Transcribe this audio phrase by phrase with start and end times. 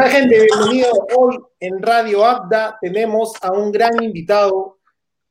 [0.00, 0.46] tal gente?
[0.46, 1.06] Bienvenido.
[1.14, 4.78] Hoy en Radio Abda tenemos a un gran invitado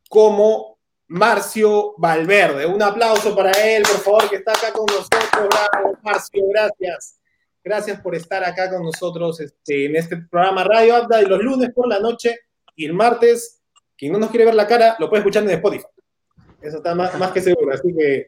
[0.07, 0.77] como
[1.07, 2.68] Marcio Valverde.
[2.68, 5.27] Un aplauso para él, por favor, que está acá con nosotros.
[5.32, 7.19] Bravo, Marcio, gracias.
[7.63, 11.71] Gracias por estar acá con nosotros este, en este programa Radio Abda de los lunes
[11.74, 12.38] por la noche
[12.75, 13.61] y el martes.
[13.97, 15.88] Quien no nos quiere ver la cara, lo puede escuchar en Spotify.
[16.61, 17.74] Eso está más, más que seguro.
[17.74, 18.27] Así que,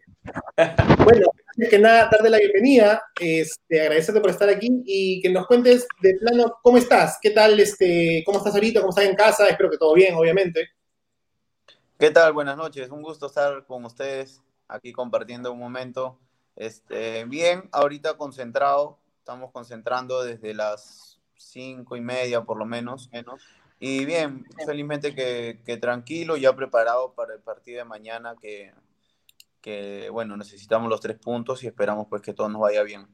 [1.04, 5.48] bueno, antes que nada, darte la bienvenida, este, agradecerte por estar aquí y que nos
[5.48, 9.48] cuentes de plano cómo estás, qué tal, este, cómo estás ahorita, cómo estás en casa,
[9.48, 10.70] espero que todo bien, obviamente.
[11.98, 12.34] ¿Qué tal?
[12.34, 16.20] Buenas noches, un gusto estar con ustedes aquí compartiendo un momento.
[16.56, 23.10] Este, bien, ahorita concentrado, estamos concentrando desde las cinco y media por lo menos.
[23.12, 23.42] menos.
[23.80, 28.72] Y bien, felizmente que, que tranquilo, ya preparado para el partido de mañana que
[29.62, 33.08] que bueno, necesitamos los tres puntos y esperamos pues que todo nos vaya bien.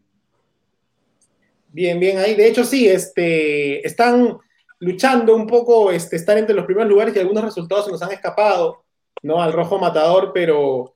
[1.69, 4.39] Bien, bien, ahí de hecho sí, este, están
[4.79, 8.11] luchando un poco, este, estar entre los primeros lugares y algunos resultados se nos han
[8.11, 8.85] escapado,
[9.21, 9.41] ¿no?
[9.41, 10.95] Al rojo matador, pero,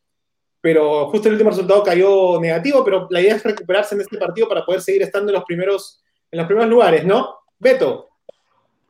[0.61, 4.47] pero justo el último resultado cayó negativo, pero la idea es recuperarse en este partido
[4.47, 7.39] para poder seguir estando en los primeros, en los primeros lugares, ¿no?
[7.59, 8.09] Beto,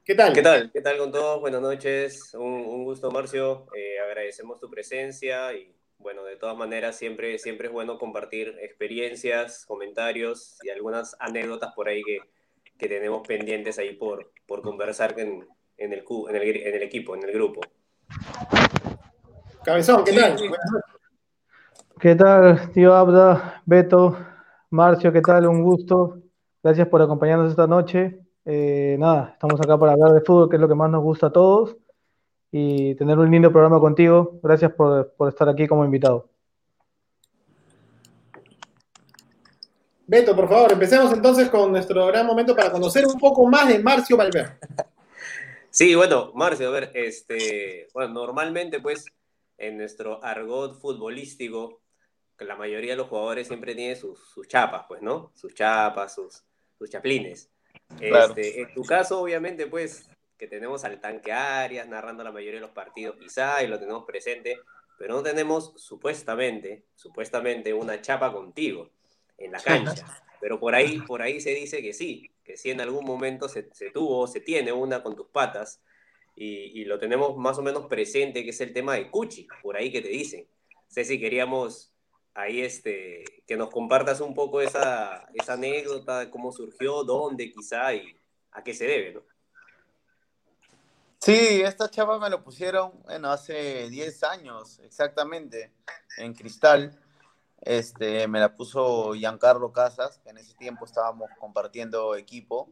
[0.06, 0.34] ¿qué tal?
[0.34, 0.72] ¿Qué tal?
[0.72, 1.42] ¿Qué tal con todos?
[1.42, 6.96] Buenas noches, un, un gusto, Marcio, eh, agradecemos tu presencia y bueno, de todas maneras,
[6.96, 12.20] siempre, siempre es bueno compartir experiencias, comentarios y algunas anécdotas por ahí que,
[12.78, 17.16] que tenemos pendientes ahí por, por conversar en, en, el, en, el, en el equipo,
[17.16, 17.62] en el grupo.
[19.64, 20.36] Cabezón, ¿qué tal?
[22.00, 24.18] ¿Qué tal, tío Abda, Beto,
[24.72, 25.46] Marcio, qué tal?
[25.46, 26.18] Un gusto.
[26.64, 28.20] Gracias por acompañarnos esta noche.
[28.44, 31.28] Eh, nada, estamos acá para hablar de fútbol, que es lo que más nos gusta
[31.28, 31.78] a todos
[32.52, 34.40] y tener un lindo programa contigo.
[34.44, 36.30] Gracias por, por estar aquí como invitado.
[40.06, 43.80] Beto, por favor, empecemos entonces con nuestro gran momento para conocer un poco más de
[43.80, 44.58] Marcio Valverde.
[45.74, 49.06] Sí, bueno, Marcio, a ver, este, bueno, normalmente pues
[49.58, 51.82] en nuestro argot futbolístico,
[52.38, 55.32] que la mayoría de los jugadores siempre tienen sus, sus chapas, pues, ¿no?
[55.34, 56.44] Sus chapas, sus,
[56.78, 57.50] sus chaplines.
[57.98, 58.34] Claro.
[58.36, 60.10] Este, en tu caso, obviamente, pues,
[60.42, 64.06] que tenemos al tanque Arias narrando la mayoría de los partidos quizá y lo tenemos
[64.06, 64.58] presente,
[64.98, 68.90] pero no tenemos supuestamente, supuestamente una chapa contigo
[69.38, 70.04] en la cancha.
[70.40, 73.70] Pero por ahí, por ahí se dice que sí, que sí en algún momento se,
[73.72, 75.80] se tuvo, se tiene una con tus patas
[76.36, 79.78] y, y, lo tenemos más o menos presente, que es el tema de Cuchi, por
[79.78, 80.48] ahí que te dicen.
[80.88, 81.94] Sé si queríamos
[82.34, 88.16] ahí este, que nos compartas un poco esa, esa anécdota, cómo surgió, dónde quizá y
[88.54, 89.31] a qué se debe, ¿no?
[91.24, 95.72] Sí, esta chapa me lo pusieron, bueno, hace 10 años exactamente,
[96.18, 97.00] en Cristal.
[97.62, 102.70] Este, me la puso Giancarlo Casas, que en ese tiempo estábamos compartiendo equipo.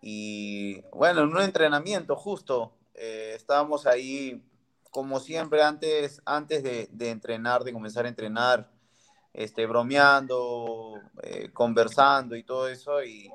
[0.00, 4.44] Y bueno, en un entrenamiento justo, eh, estábamos ahí,
[4.92, 8.70] como siempre, antes, antes de, de, entrenar, de comenzar a entrenar,
[9.32, 13.02] este, bromeando, eh, conversando y todo eso.
[13.02, 13.28] Y,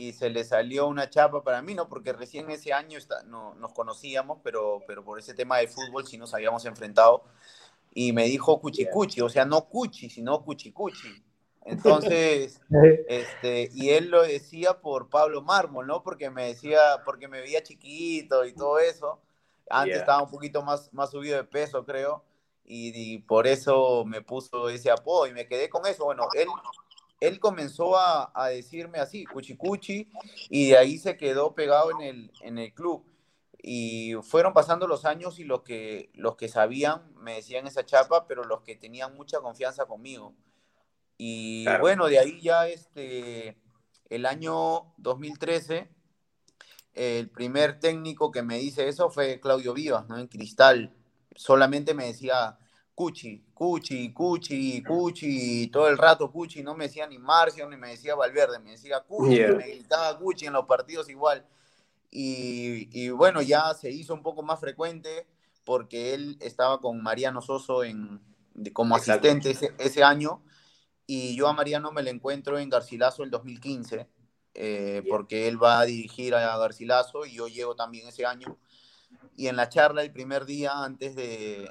[0.00, 1.86] y se le salió una chapa para mí, ¿no?
[1.86, 6.06] Porque recién ese año está, no, nos conocíamos, pero, pero por ese tema de fútbol
[6.06, 7.22] sí nos habíamos enfrentado.
[7.92, 11.22] Y me dijo cuchicuchi, o sea, no cuchi, sino cuchicuchi.
[11.66, 12.62] Entonces,
[13.08, 16.02] este, y él lo decía por Pablo Mármol, ¿no?
[16.02, 19.20] Porque me decía, porque me veía chiquito y todo eso.
[19.68, 20.00] Antes yeah.
[20.00, 22.24] estaba un poquito más, más subido de peso, creo.
[22.64, 26.04] Y, y, por eso me puso ese apodo y me quedé con eso.
[26.04, 26.48] Bueno, él
[27.20, 30.10] él comenzó a, a, decirme así, cuchi cuchi,
[30.48, 33.04] y de ahí se quedó pegado en el, en el club.
[33.62, 38.26] Y fueron pasando los años y los que, los que sabían me decían esa chapa,
[38.26, 40.34] pero los que tenían mucha confianza conmigo.
[41.18, 41.82] Y claro.
[41.82, 43.58] bueno, de ahí ya este,
[44.08, 45.90] el año 2013,
[46.94, 50.18] el primer técnico que me dice eso fue Claudio Vivas, ¿no?
[50.18, 50.96] En Cristal.
[51.36, 52.58] Solamente me decía,
[53.00, 57.88] Cuchi, Cuchi, Cuchi, Cuchi, todo el rato Cuchi, no me decía ni Marcio, ni me
[57.88, 59.54] decía Valverde, me decía Cuchi, yeah.
[59.54, 61.46] me gritaba Cuchi en los partidos igual.
[62.10, 65.26] Y, y, bueno, ya se hizo un poco más frecuente
[65.64, 68.20] porque él estaba con Mariano Soso en,
[68.52, 69.28] de, como Exacto.
[69.28, 70.42] asistente ese, ese, año
[71.06, 74.10] y yo a Mariano me lo encuentro en Garcilaso el 2015
[74.52, 78.58] eh, porque él va a dirigir a Garcilaso y yo llego también ese año
[79.36, 81.70] y en la charla el primer día antes de,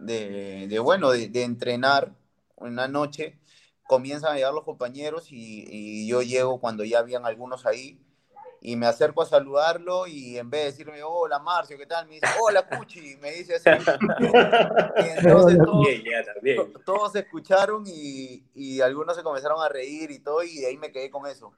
[0.00, 2.12] de, de bueno, de, de, entrenar
[2.56, 3.38] una noche,
[3.86, 8.00] comienzan a llegar los compañeros y, y, yo llego cuando ya habían algunos ahí
[8.60, 12.06] y me acerco a saludarlo y en vez de decirme, hola Marcio, ¿qué tal?
[12.06, 13.68] Me dice, hola Cuchi, me dice así.
[14.98, 15.86] y entonces todos,
[16.42, 20.76] yeah, todos escucharon y, y, algunos se comenzaron a reír y todo y de ahí
[20.76, 21.52] me quedé con eso.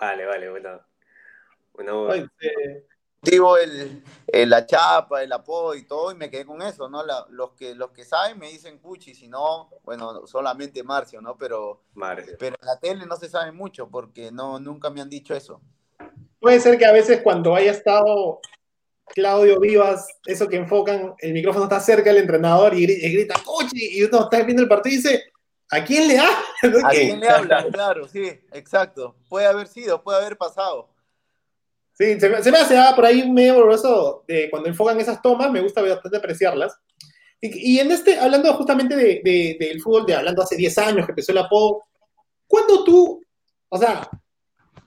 [0.00, 0.80] Vale, vale, bueno.
[3.22, 7.02] Bueno el, el, la chapa, el apodo y todo, y me quedé con eso, ¿no?
[7.30, 11.36] los, que, los que saben me dicen Cuchi, si no, bueno, solamente Marcio, ¿no?
[11.36, 11.82] Pero,
[12.38, 15.60] pero en la tele no se sabe mucho porque no, nunca me han dicho eso.
[16.40, 18.40] Puede ser que a veces cuando haya estado
[19.06, 24.04] Claudio Vivas, eso que enfocan, el micrófono está cerca del entrenador y grita, Cuchi, y
[24.04, 25.32] uno está viendo el partido y dice,
[25.70, 26.38] ¿a quién le habla?
[26.88, 27.66] ¿A quién le habla?
[27.72, 29.16] Claro, sí, exacto.
[29.28, 30.88] Puede haber sido, puede haber pasado.
[31.98, 35.60] Sí, se me, hace ah, por ahí medio borroso de cuando enfocan esas tomas, me
[35.60, 36.78] gusta bastante apreciarlas.
[37.40, 41.32] Y, en este, hablando justamente de, del fútbol, de hablando hace 10 años que empezó
[41.32, 41.82] el apodo,
[42.46, 43.20] ¿cuándo tú,
[43.68, 44.08] o sea,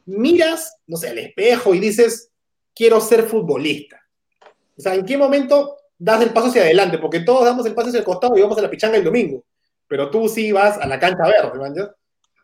[0.05, 2.31] miras, no sé, al espejo y dices,
[2.73, 4.01] quiero ser futbolista?
[4.77, 6.97] O sea, ¿en qué momento das el paso hacia adelante?
[6.97, 9.43] Porque todos damos el paso hacia el costado y vamos a la pichanga el domingo,
[9.85, 11.93] pero tú sí vas a la cancha verde, ¿verdad?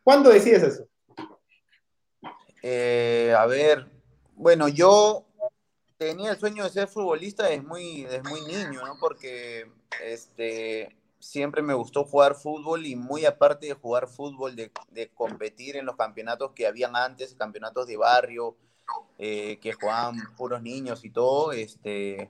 [0.04, 0.88] ¿Cuándo decides eso?
[2.62, 3.97] Eh, a ver,
[4.38, 5.26] bueno, yo
[5.98, 8.98] tenía el sueño de ser futbolista desde muy, desde muy niño, ¿no?
[9.00, 9.70] Porque
[10.04, 14.72] este, siempre me gustó jugar fútbol y muy aparte de jugar fútbol, de,
[15.16, 18.56] competir en los campeonatos que habían antes, campeonatos de barrio,
[19.18, 22.30] eh, que jugaban puros niños y todo, este,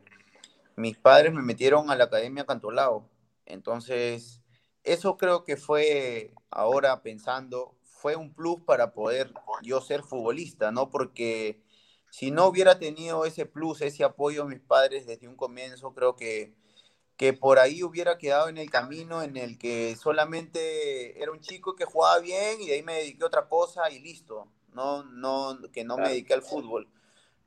[0.77, 3.10] mis padres me metieron a la Academia Cantolao.
[3.45, 4.42] Entonces,
[4.83, 10.89] eso creo que fue, ahora pensando, fue un plus para poder yo ser futbolista, ¿no?
[10.89, 11.62] Porque
[12.09, 16.15] si no hubiera tenido ese plus, ese apoyo de mis padres desde un comienzo, creo
[16.15, 16.54] que,
[17.15, 21.75] que por ahí hubiera quedado en el camino en el que solamente era un chico
[21.75, 25.59] que jugaba bien y de ahí me dediqué a otra cosa y listo, no, no,
[25.71, 26.88] que no me dediqué al fútbol.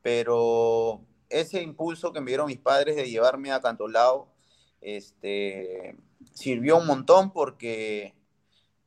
[0.03, 4.29] Pero ese impulso que me dieron mis padres de llevarme a Cantolao,
[4.81, 5.97] este,
[6.33, 8.15] sirvió un montón porque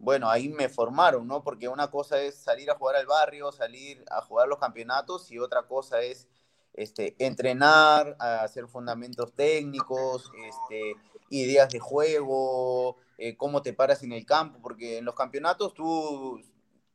[0.04, 1.44] bueno, ahí me formaron, ¿no?
[1.44, 5.40] Porque una cosa es salir a jugar al barrio, salir a jugar los campeonatos y
[5.40, 6.28] otra cosa es
[6.74, 10.96] este, entrenar, hacer fundamentos técnicos, este,
[11.30, 16.42] ideas de juego, eh, cómo te paras en el campo, porque en los campeonatos tú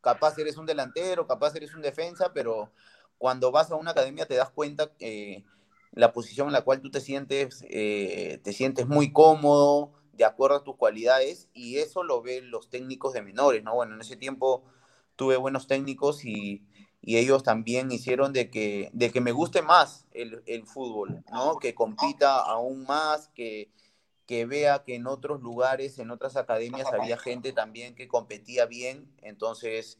[0.02, 2.70] capaz eres un delantero, capaz eres un defensa, pero
[3.16, 5.44] cuando vas a una academia te das cuenta que
[5.92, 10.56] la posición en la cual tú te sientes, eh, te sientes muy cómodo, de acuerdo
[10.56, 13.74] a tus cualidades y eso lo ven los técnicos de menores, ¿no?
[13.74, 14.64] Bueno, en ese tiempo
[15.16, 16.66] tuve buenos técnicos y,
[17.00, 21.56] ellos también hicieron de que, de que me guste más el, fútbol, ¿no?
[21.58, 23.70] Que compita aún más, que,
[24.26, 29.10] que vea que en otros lugares, en otras academias había gente también que competía bien,
[29.22, 29.98] entonces,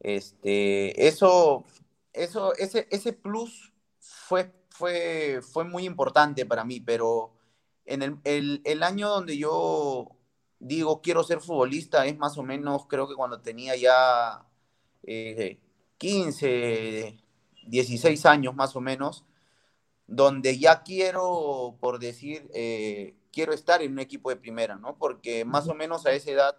[0.00, 1.66] este, eso,
[2.14, 7.37] eso, ese, ese plus fue, fue, fue muy importante para mí, pero
[7.88, 10.08] en el, año donde yo
[10.58, 14.44] digo quiero ser futbolista es más o menos, creo que cuando tenía ya
[15.98, 17.20] 15, eh,
[17.66, 19.24] 16 años más o menos,
[20.06, 24.96] donde ya quiero, por decir, eh, quiero estar en un equipo de primera, ¿no?
[24.98, 26.56] Porque más o menos a esa edad,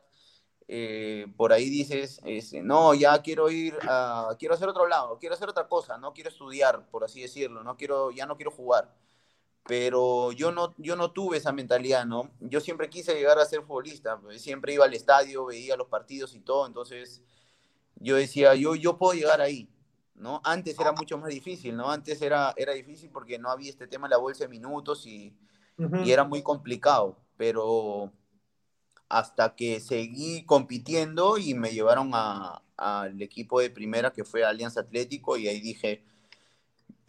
[0.67, 5.36] eh, por ahí dices, este, no, ya quiero ir, a, quiero hacer otro lado, quiero
[5.36, 8.93] hacer otra cosa, no quiero estudiar, por así decirlo, no quiero, ya no quiero jugar
[9.69, 12.31] pero yo no, yo no tuve esa mentalidad, ¿no?
[12.39, 16.33] Yo siempre quise llegar a ser futbolista, pues, siempre iba al estadio, veía los partidos
[16.33, 17.21] y todo, entonces
[17.97, 19.69] yo decía, yo, yo puedo llegar ahí,
[20.15, 20.41] ¿no?
[20.43, 21.91] Antes era mucho más difícil, ¿no?
[21.91, 25.38] Antes era, era difícil porque no había este tema de la bolsa de minutos y,
[26.03, 28.11] y era muy complicado, pero
[29.07, 32.09] hasta que seguí compitiendo y me llevaron
[32.75, 36.03] al equipo de primera que fue Alianza Atlético y ahí dije,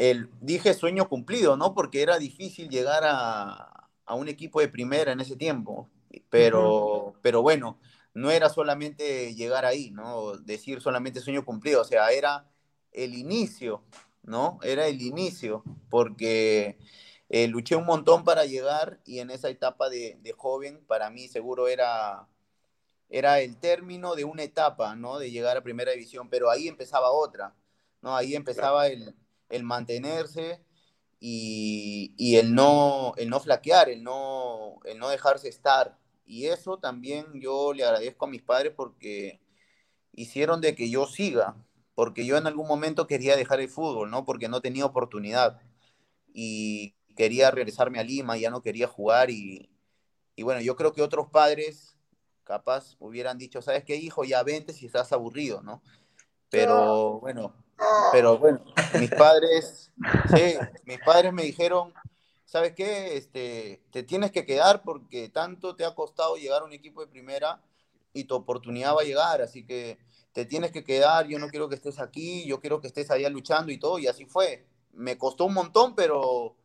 [0.00, 1.75] el, dije sueño cumplido, ¿no?
[1.75, 5.90] Porque era difícil llegar a, a un equipo de primera en ese tiempo,
[6.30, 7.78] pero, pero bueno,
[8.14, 10.38] no era solamente llegar ahí, ¿no?
[10.38, 12.47] Decir solamente sueño cumplido, o sea, era
[12.92, 13.85] el inicio,
[14.23, 14.59] ¿no?
[14.62, 16.78] Era el inicio, porque
[17.28, 21.28] eh, luché un montón para llegar y en esa etapa de, de, joven, para mí
[21.28, 22.26] seguro era,
[23.11, 25.19] era el término de una etapa, ¿no?
[25.19, 27.54] De llegar a primera división, pero ahí empezaba otra,
[28.00, 28.16] ¿no?
[28.16, 29.14] Ahí empezaba el,
[29.50, 30.62] el mantenerse
[31.21, 35.99] y, el, no, el no flaquear, el no, el no dejarse estar.
[36.25, 39.40] Y eso también yo le agradezco a mis padres porque
[40.12, 41.57] hicieron de que yo siga,
[41.95, 44.25] porque yo en algún momento quería dejar el fútbol, ¿no?
[44.25, 45.61] Porque no tenía oportunidad
[46.33, 49.69] y quería regresarme a Lima, ya no quería jugar y,
[50.37, 51.97] y bueno, yo creo que otros padres
[52.45, 54.25] capaz hubieran dicho, ¿sabes qué, hijo?
[54.25, 55.83] Ya vente si estás aburrido, ¿no?
[56.49, 57.54] Pero bueno,
[58.12, 58.64] pero bueno,
[58.99, 59.92] mis padres,
[60.34, 61.92] sí, mis padres me dijeron,
[62.44, 63.16] ¿sabes qué?
[63.16, 67.06] Este, te tienes que quedar porque tanto te ha costado llegar a un equipo de
[67.06, 67.60] primera
[68.12, 69.99] y tu oportunidad va a llegar, así que
[70.32, 73.28] te tienes que quedar, yo no quiero que estés aquí, yo quiero que estés allá
[73.28, 74.64] luchando y todo, y así fue.
[74.92, 76.56] Me costó un montón, pero,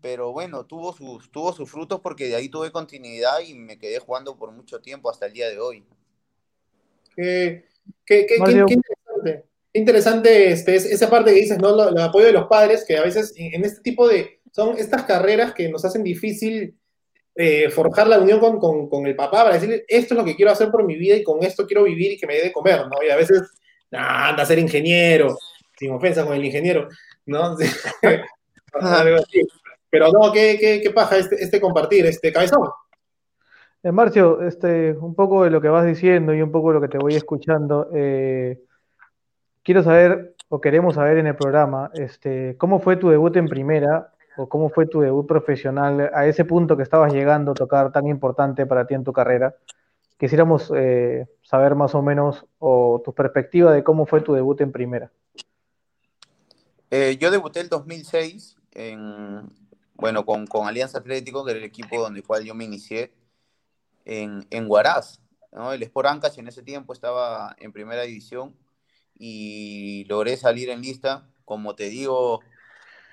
[0.00, 3.98] pero bueno, tuvo sus, tuvo sus frutos porque de ahí tuve continuidad y me quedé
[3.98, 5.84] jugando por mucho tiempo hasta el día de hoy.
[7.14, 7.68] Qué,
[8.04, 8.76] qué, qué, qué
[9.72, 10.50] interesante.
[10.52, 11.88] este, esa parte que dices, ¿no?
[11.88, 15.54] El apoyo de los padres, que a veces en este tipo de, son estas carreras
[15.54, 16.76] que nos hacen difícil
[17.36, 20.36] eh, forjar la unión con, con, con, el papá para decirle, esto es lo que
[20.36, 22.52] quiero hacer por mi vida y con esto quiero vivir y que me dé de
[22.52, 23.02] comer, ¿no?
[23.06, 23.40] Y a veces,
[23.90, 25.38] nah, anda a ser ingeniero,
[25.78, 26.88] sin ofensa con el ingeniero,
[27.26, 27.56] ¿no?
[29.90, 32.68] Pero no, ¿qué, qué, qué paja este, este, compartir, este cabezón?
[33.82, 36.80] Eh, Marcio, este, un poco de lo que vas diciendo y un poco de lo
[36.80, 38.60] que te voy escuchando, eh,
[39.70, 44.12] quiero saber, o queremos saber en el programa, este, ¿cómo fue tu debut en primera
[44.36, 48.08] o cómo fue tu debut profesional a ese punto que estabas llegando a tocar tan
[48.08, 49.54] importante para ti en tu carrera.
[50.18, 54.72] Quisiéramos eh, saber más o menos o tu perspectiva de cómo fue tu debut en
[54.72, 55.12] primera.
[56.90, 59.52] Eh, yo debuté el 2006 en,
[59.94, 63.12] bueno, con, con, Alianza Atlético, que era el equipo donde cual yo me inicié,
[64.04, 65.20] en, en Huaraz.
[65.52, 65.72] ¿no?
[65.72, 68.52] El Sport Ancash en ese tiempo estaba en primera división
[69.20, 71.28] y logré salir en lista.
[71.44, 72.40] Como te digo,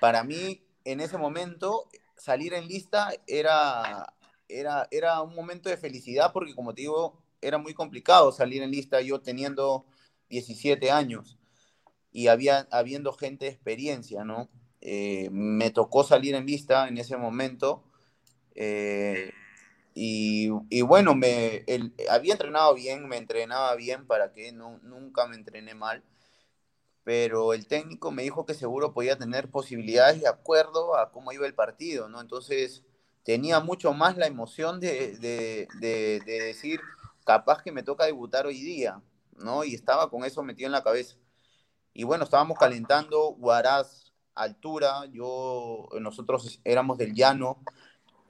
[0.00, 1.86] para mí en ese momento
[2.16, 4.14] salir en lista era,
[4.48, 8.70] era, era un momento de felicidad porque, como te digo, era muy complicado salir en
[8.70, 9.84] lista yo teniendo
[10.30, 11.38] 17 años
[12.10, 14.48] y había, habiendo gente de experiencia, ¿no?
[14.80, 17.84] Eh, me tocó salir en lista en ese momento
[18.54, 19.32] eh,
[20.00, 21.64] y, bueno, me,
[22.08, 26.04] había entrenado bien, me entrenaba bien para que no, nunca me entrené mal
[27.08, 31.46] pero el técnico me dijo que seguro podía tener posibilidades de acuerdo a cómo iba
[31.46, 32.20] el partido, ¿no?
[32.20, 32.82] Entonces
[33.22, 36.80] tenía mucho más la emoción de, de, de, decir,
[37.24, 39.00] capaz que me toca debutar hoy día,
[39.38, 39.64] ¿no?
[39.64, 41.16] Y estaba con eso metido en la cabeza.
[41.94, 47.62] Y bueno, estábamos calentando, Huaraz, altura, yo, nosotros éramos del llano,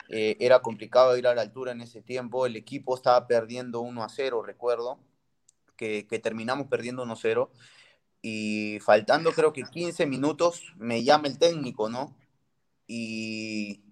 [0.08, 4.02] eh, era complicado ir a la altura en ese tiempo, el equipo estaba perdiendo 1
[4.02, 4.98] a 0, recuerdo,
[5.76, 7.50] que, que terminamos perdiendo 1 a 0
[8.22, 12.16] y faltando creo que 15 minutos me llama el técnico, ¿no?
[12.86, 13.82] Y,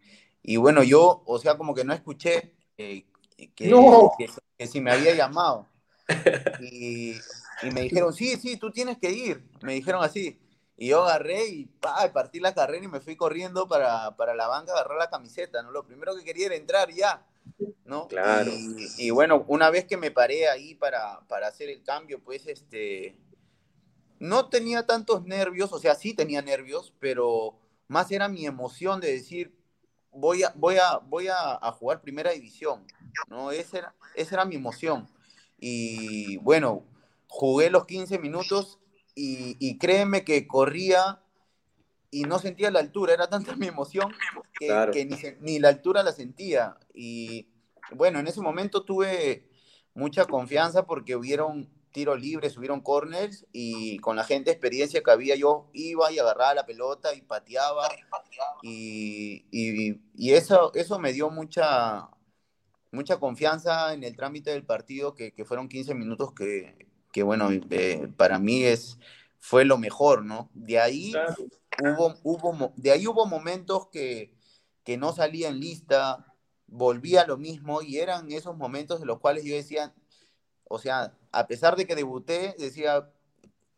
[0.42, 3.06] y bueno, yo, o sea, como que no escuché que,
[3.54, 5.68] que, si me había llamado.
[6.60, 7.12] Y,
[7.62, 9.44] y, me dijeron, sí, sí, tú tienes que ir.
[9.62, 10.38] Me dijeron así.
[10.76, 14.46] Y yo agarré y pa, partí la carrera y me fui corriendo para, para la
[14.46, 15.70] banca a agarrar la camiseta, ¿no?
[15.70, 17.26] Lo primero que quería era entrar ya,
[17.84, 18.08] ¿no?
[18.08, 18.50] Claro.
[18.50, 22.46] Y, y bueno, una vez que me paré ahí para, para hacer el cambio, pues
[22.46, 23.16] este
[24.18, 29.12] no tenía tantos nervios, o sea, sí tenía nervios, pero más era mi emoción de
[29.12, 29.54] decir,
[30.10, 32.86] voy a, voy a, voy a, jugar primera división,
[33.28, 33.50] ¿no?
[33.50, 35.08] Esa era, esa era mi emoción.
[35.58, 36.84] Y bueno,
[37.28, 38.78] jugué los 15 minutos
[39.18, 41.22] y, créeme que corría
[42.10, 44.12] y no sentía la altura, era tanta mi emoción
[44.60, 46.76] que, ni, ni, la altura la sentía.
[46.94, 47.48] Y
[47.92, 49.48] bueno, en ese momento tuve
[49.94, 55.34] mucha confianza porque hubieron tiro libre, subieron corners y con la gente experiencia que había
[55.34, 57.88] yo iba y agarraba la pelota y pateaba
[58.62, 62.10] y, y, eso, eso me dio mucha,
[62.92, 66.85] mucha confianza en el trámite del partido que, que fueron 15 minutos que,
[67.16, 68.98] que bueno, eh, para mí es,
[69.38, 70.50] fue lo mejor, ¿no?
[70.52, 71.14] De ahí,
[71.82, 74.34] hubo, hubo, de ahí hubo momentos que,
[74.84, 76.34] que no salía en lista,
[76.66, 79.94] volvía a lo mismo y eran esos momentos de los cuales yo decía,
[80.64, 83.10] o sea, a pesar de que debuté, decía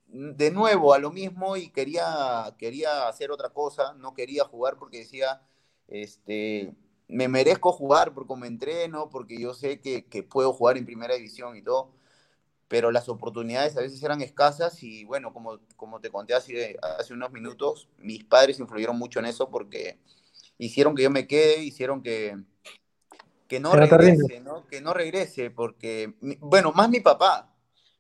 [0.09, 4.99] de nuevo a lo mismo y quería, quería hacer otra cosa, no quería jugar porque
[4.99, 5.43] decía,
[5.87, 6.75] este,
[7.07, 11.15] me merezco jugar por cómo entreno, porque yo sé que, que, puedo jugar en primera
[11.15, 11.93] división y todo,
[12.69, 17.15] pero las oportunidades a veces eran escasas y bueno, como, como te conté hace, hace
[17.15, 19.99] unos minutos, mis padres influyeron mucho en eso porque
[20.59, 22.37] hicieron que yo me quede, hicieron que,
[23.49, 24.67] que no regrese, ¿no?
[24.67, 27.55] Que no regrese, porque, bueno, más mi papá,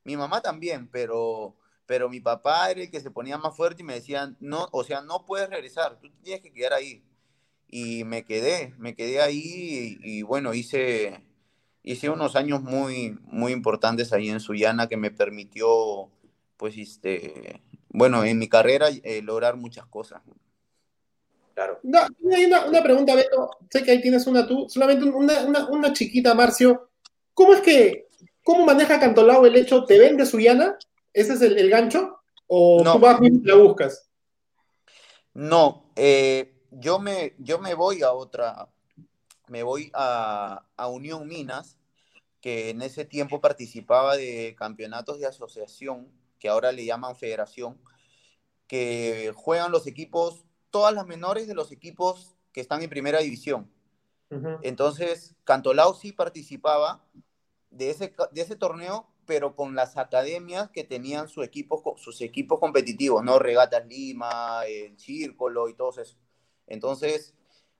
[0.04, 1.56] mi mamá también, pero,
[1.86, 4.84] pero mi papá era el que se ponía más fuerte y me decían, no, o
[4.84, 7.04] sea, no puedes regresar, tú tienes que quedar ahí.
[7.70, 11.22] Y me quedé, me quedé ahí y, bueno, hice,
[11.90, 16.10] hice unos años muy, muy importantes ahí en Sullana que me permitió,
[16.56, 20.22] pues, este, bueno, en mi carrera eh, lograr muchas cosas.
[21.54, 21.80] Claro.
[21.82, 22.00] No,
[22.32, 23.50] hay una, pregunta, Beto.
[23.70, 24.68] Sé que ahí tienes una tú.
[24.68, 26.90] Solamente una, chiquita, Marcio.
[27.34, 28.08] ¿Cómo es que,
[28.44, 29.84] cómo maneja Cantolao el hecho?
[29.84, 30.78] ¿Te vende Suyana?
[31.12, 32.20] ¿Ese es el, gancho?
[32.46, 34.08] ¿O tú vas y la buscas?
[35.34, 38.68] No, eh, yo, me, yo me voy a otra,
[39.48, 41.77] me voy a, Unión Minas,
[42.40, 47.80] que en ese tiempo participaba de campeonatos de asociación, que ahora le llaman federación,
[48.66, 53.70] que juegan los equipos, todas las menores de los equipos que están en primera división.
[54.62, 57.02] Entonces, Cantolao sí participaba
[57.70, 62.60] de ese, de ese torneo, pero con las academias que tenían su equipo, sus equipos
[62.60, 63.38] competitivos, ¿no?
[63.38, 66.18] Regatas Lima, el Círculo y todo eso.
[66.66, 67.34] Entonces,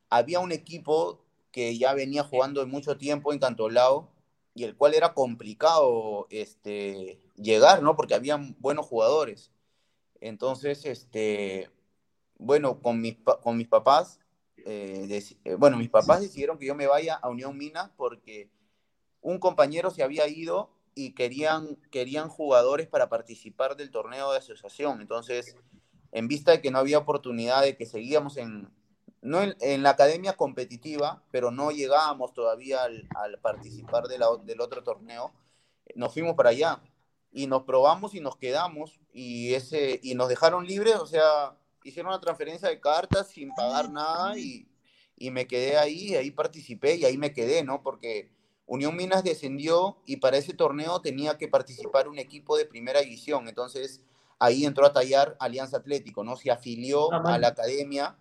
[0.09, 1.23] había un equipo
[1.53, 4.11] que ya venía jugando mucho tiempo en Cantolao
[4.59, 7.95] y el cual era complicado este, llegar, ¿no?
[7.95, 9.53] Porque habían buenos jugadores.
[10.21, 11.71] Entonces, este,
[12.39, 14.19] bueno, con mis, con mis papás,
[14.57, 18.51] eh, eh, bueno, mis papás decidieron que yo me vaya a Unión Minas porque
[19.21, 25.01] un compañero se había ido y querían, querían jugadores para participar del torneo de asociación.
[25.01, 25.55] Entonces,
[26.11, 28.69] en vista de que no había oportunidad de que seguíamos en,
[29.21, 35.33] no en, la academia competitiva, pero no llegábamos todavía al, participar de del otro torneo,
[35.95, 36.81] nos fuimos para allá
[37.33, 42.13] y nos probamos y nos quedamos y, ese, y nos dejaron libres, o sea, hicieron
[42.13, 44.69] una transferencia de cartas sin pagar nada y,
[45.17, 47.83] y me quedé ahí, ahí participé y ahí me quedé, ¿no?
[47.83, 48.31] Porque
[48.67, 53.49] Unión Minas descendió y para ese torneo tenía que participar un equipo de primera división,
[53.49, 54.01] entonces
[54.39, 56.37] ahí entró a tallar Alianza Atlético, ¿no?
[56.37, 58.17] Se afilió ah, a la academia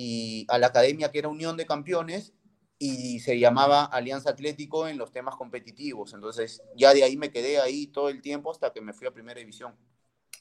[0.00, 2.32] y a la academia que era Unión de Campeones
[2.78, 6.14] y se llamaba Alianza Atlético en los temas competitivos.
[6.14, 9.10] Entonces ya de ahí me quedé ahí todo el tiempo hasta que me fui a
[9.10, 9.74] Primera División.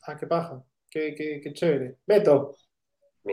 [0.04, 1.98] Ah, qué paja, qué, qué, chévere.
[2.06, 2.56] Beto.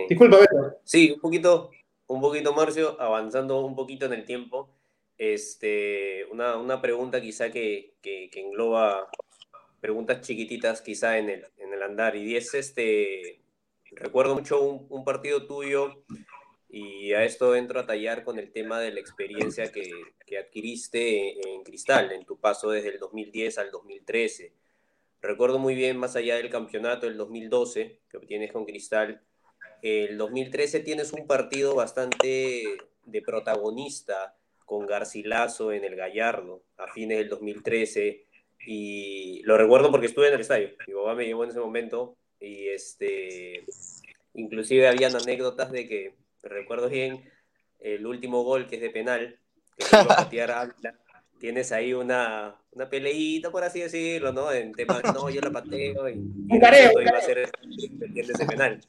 [0.08, 0.78] Disculpa, Beto.
[0.82, 1.70] Sí, un poquito,
[2.06, 4.70] un poquito, Marcio, avanzando un poquito en el tiempo.
[5.18, 9.10] Este, una, una pregunta quizá que, que, que, engloba
[9.78, 13.44] preguntas chiquititas quizá en el, en el andar y es este,
[13.96, 16.04] recuerdo mucho un, partido tuyo
[16.76, 19.92] y a esto entro a tallar con el tema de la experiencia que,
[20.36, 24.52] adquiriste en, Cristal, en tu paso desde el 2010 al 2013.
[25.22, 29.22] Recuerdo muy bien, más allá del campeonato del 2012 que obtienes con Cristal,
[29.82, 32.64] el 2013 tienes un partido bastante
[33.04, 34.34] de protagonista
[34.64, 38.24] con Garcilaso en el Gallardo a fines del 2013
[38.66, 40.70] y lo recuerdo porque estuve en el estadio.
[40.88, 43.64] Mi papá me llevó en ese momento y este,
[44.32, 47.30] inclusive habían anécdotas de que, recuerdo bien,
[47.80, 49.38] el último gol que es de penal,
[49.76, 49.84] que
[50.32, 50.72] se a
[51.38, 54.50] tienes ahí una, una peleita, por así decirlo, ¿no?
[54.52, 56.12] En tema no, yo la pateo y,
[56.48, 57.50] y careo, iba a ser
[58.14, 58.80] ese penal.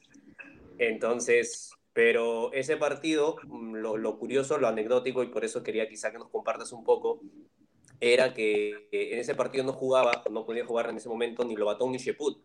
[0.78, 6.12] Entonces, pero ese partido, mm, lo, lo, curioso, lo anecdótico, y por eso quería quizá
[6.12, 7.20] que nos compartas un poco,
[8.00, 11.92] era que en ese partido no jugaba, no podía jugar en ese momento ni Lobatón
[11.92, 12.42] ni Sheput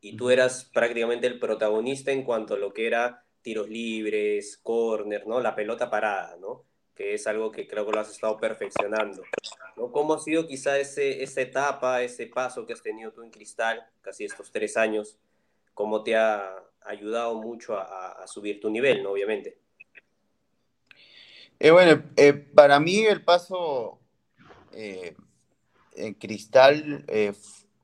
[0.00, 5.26] y tú eras prácticamente el protagonista en cuanto a lo que era tiros libres, corner,
[5.26, 5.40] ¿no?
[5.40, 6.64] La pelota parada, ¿no?
[6.94, 9.22] Que es algo que creo que lo has estado perfeccionando.
[9.76, 9.90] ¿no?
[9.90, 13.86] ¿Cómo ha sido quizá ese, esa etapa, ese paso que has tenido tú en Cristal,
[14.02, 15.18] casi estos tres años?
[15.72, 19.12] ¿Cómo te ha ayudado mucho a, subir tu nivel, ¿no?
[19.12, 19.58] Obviamente.
[21.58, 24.00] Eh, bueno, eh, para mí el paso
[24.72, 25.14] eh,
[25.92, 27.04] en Cristal,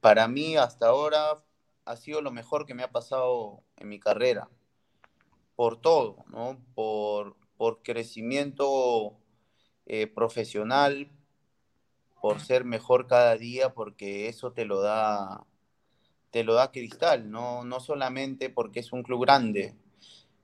[0.00, 1.42] para mí hasta ahora
[1.84, 4.48] ha sido lo mejor que me ha pasado en mi carrera.
[5.56, 6.58] Por todo, ¿no?
[6.74, 9.16] Por, por crecimiento
[9.86, 11.10] eh, profesional,
[12.20, 15.46] por ser mejor cada día, porque eso te lo da,
[16.30, 17.64] te lo da Cristal, ¿no?
[17.64, 19.76] No solamente porque es un club grande,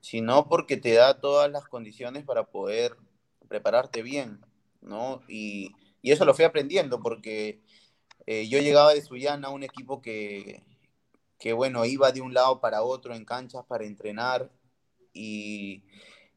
[0.01, 2.97] sino porque te da todas las condiciones para poder
[3.49, 4.41] prepararte bien,
[4.81, 5.23] ¿no?
[5.29, 5.73] Y,
[6.03, 7.61] eso lo fui aprendiendo porque
[8.27, 10.63] eh, yo llegaba de Sullana, un equipo que,
[11.39, 14.51] que bueno, iba de un lado para otro en canchas para entrenar
[15.13, 15.85] y,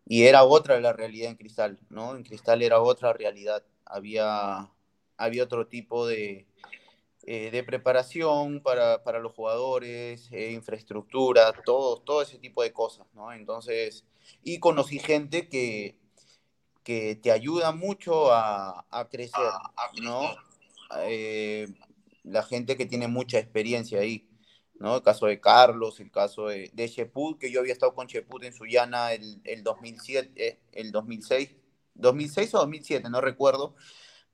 [0.08, 2.16] era otra la realidad en Cristal, ¿no?
[2.16, 4.72] En Cristal era otra realidad, había,
[5.18, 6.46] había otro tipo de,
[7.28, 13.34] eh, de preparación para, los jugadores, eh, infraestructura, todo, todo ese tipo de cosas, ¿no?
[13.34, 14.06] Entonces,
[14.44, 15.98] y conocí gente que,
[16.84, 19.42] que te ayuda mucho a, crecer,
[20.04, 20.22] ¿no?
[21.08, 21.68] Eh,
[22.24, 24.30] la gente que tiene mucha experiencia ahí.
[24.80, 24.98] ¿No?
[24.98, 28.44] El caso de Carlos, el caso de, de Sheput, que yo había estado con Sheput
[28.44, 31.56] en Sullana el, el 2007, eh, el 2006,
[31.96, 33.76] 2006 o 2007, no recuerdo,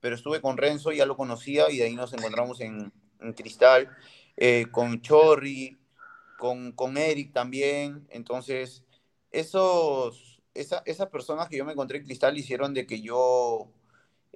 [0.00, 2.92] pero estuve con Renzo, ya lo conocía y de ahí nos encontramos en,
[3.36, 3.88] Cristal,
[4.36, 5.78] eh, con Chorri,
[6.38, 8.82] con, con Eric también, entonces
[9.30, 13.70] esos, esa, esas personas que yo me encontré en Cristal hicieron de que yo...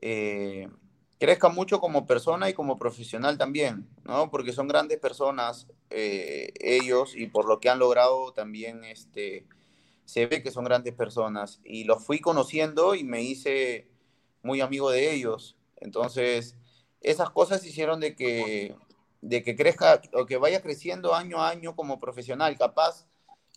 [0.00, 0.68] Eh,
[1.18, 4.30] crezca mucho como persona y como profesional también, ¿no?
[4.30, 9.46] Porque son grandes personas eh, ellos y por lo que han logrado también este,
[10.04, 13.88] se ve que son grandes personas y los fui conociendo y me hice
[14.42, 16.56] muy amigo de ellos Entonces,
[17.00, 18.74] esas cosas hicieron de que,
[19.20, 22.56] de que crezca o que vaya creciendo año a año como profesional.
[22.56, 23.06] Capaz,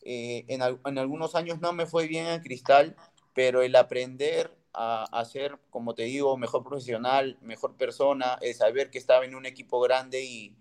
[0.03, 2.95] eh, en, en, algunos años no me fue bien en Cristal,
[3.33, 8.89] pero el aprender a, a, ser, como te digo, mejor profesional, mejor persona, el saber
[8.89, 10.55] que estaba en un equipo grande y,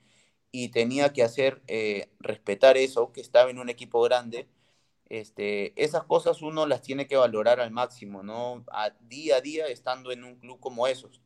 [0.51, 4.49] y tenía que hacer, eh, respetar eso, que estaba en un equipo grande,
[5.09, 8.65] este, esas cosas uno las tiene que valorar al máximo, ¿no?
[8.73, 11.23] A día a día estando en un club como esos.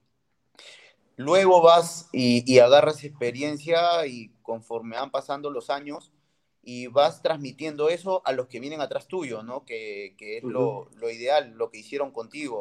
[1.17, 6.13] Luego vas y, y, agarras experiencia y conforme van pasando los años
[6.63, 9.65] y vas transmitiendo eso a los que vienen atrás tuyo, ¿no?
[9.65, 10.51] Que, que es uh -huh.
[10.51, 12.61] lo, lo, ideal, lo que hicieron contigo,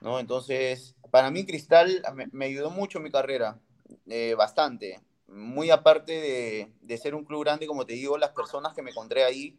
[0.00, 0.18] ¿no?
[0.18, 3.60] Entonces, para mí Cristal me, ayudó mucho en mi carrera,
[4.06, 5.00] eh, bastante.
[5.28, 8.90] Muy aparte de, de, ser un club grande, como te digo, las personas que me
[8.90, 9.58] encontré ahí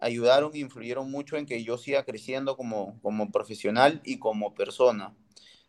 [0.00, 5.16] ayudaron e influyeron mucho en que yo siga creciendo como, como profesional y como persona.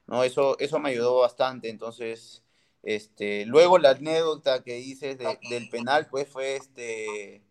[0.08, 0.24] ¿no?
[0.24, 1.69] Eso, eso me ayudó bastante.
[1.69, 2.43] Entonces,
[2.84, 7.43] este, luego la anécdota que dices de, del penal, pues fue este,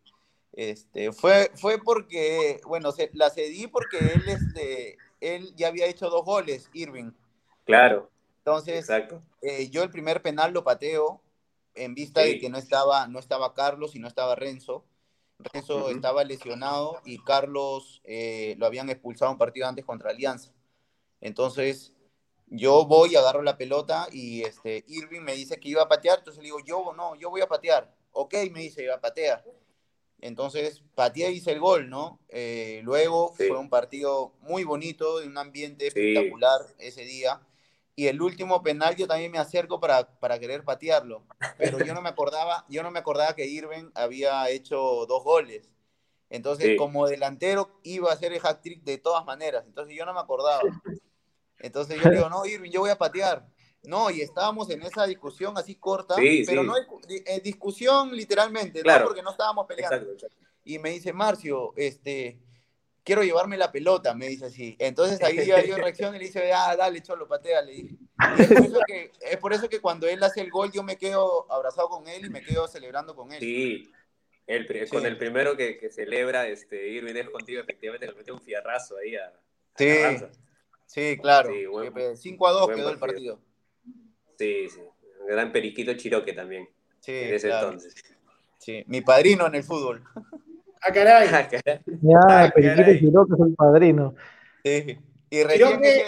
[0.52, 6.10] este, fue, fue porque, bueno, se, la cedí porque él, este, él ya había hecho
[6.10, 7.12] dos goles, Irving.
[7.64, 8.10] Claro.
[8.38, 8.88] Entonces,
[9.42, 11.20] eh, yo el primer penal lo pateo
[11.74, 12.30] en vista sí.
[12.30, 14.84] de que no estaba, no estaba Carlos y no estaba Renzo.
[15.38, 15.94] Renzo uh -huh.
[15.94, 20.52] estaba lesionado y Carlos eh, lo habían expulsado un partido antes contra Alianza.
[21.20, 21.92] Entonces,
[22.46, 26.42] yo voy, agarro la pelota y este, Irving me dice que iba a patear, entonces
[26.42, 27.94] le digo, yo no, yo voy a patear.
[28.12, 29.44] Ok, me dice, iba a patear.
[30.20, 32.18] Entonces, pateé y hice el gol, ¿no?
[32.28, 33.46] Eh, luego sí.
[33.46, 36.00] fue un partido muy bonito, de un ambiente sí.
[36.00, 37.40] espectacular ese día.
[37.94, 41.24] Y el último penal yo también me acerco para, para querer patearlo,
[41.58, 45.68] pero yo no me acordaba, yo no me acordaba que Irving había hecho dos goles.
[46.30, 46.76] Entonces, sí.
[46.76, 50.20] como delantero iba a hacer el hat trick de todas maneras, entonces yo no me
[50.20, 50.62] acordaba.
[51.58, 53.44] Entonces yo digo, no, Irving, yo voy a patear.
[53.82, 56.66] No, y estábamos en esa discusión así corta, sí, pero sí.
[56.66, 56.74] no
[57.08, 59.00] eh, discusión literalmente, claro.
[59.00, 59.06] ¿no?
[59.06, 59.96] porque no estábamos peleando.
[59.96, 60.46] Exacto, exacto.
[60.64, 62.38] Y me dice, Marcio, este,
[63.04, 64.76] quiero llevarme la pelota, me dice así.
[64.78, 67.96] Entonces ahí yo, yo reacciono y le dice, ah, dale, cholo, patea, le dije.
[68.36, 70.82] Y es, por eso que, es por eso que cuando él hace el gol yo
[70.82, 73.40] me quedo abrazado con él y me quedo celebrando con él.
[73.40, 73.90] Sí,
[74.46, 74.90] el, sí.
[74.90, 78.96] con el primero que, que, celebra este, Irving es contigo, efectivamente, le mete un fierrazo
[78.98, 79.32] ahí a,
[79.76, 79.88] sí.
[79.88, 80.30] a
[80.88, 81.50] Sí, claro.
[81.52, 83.38] Sí, buen, 5 a 2 quedó el partido.
[84.38, 84.80] Sí, sí.
[85.28, 86.68] Gran periquito Chiroque también.
[87.00, 87.68] Sí, en ese claro.
[87.68, 87.94] entonces.
[88.58, 90.02] Sí, mi padrino en el fútbol.
[90.80, 91.28] ¡Ah, caray!
[91.32, 91.80] Ah, caray.
[92.02, 94.14] Ya, ah, periquito Chiroque es el padrino.
[94.64, 94.98] Sí.
[95.30, 96.04] Y recién que...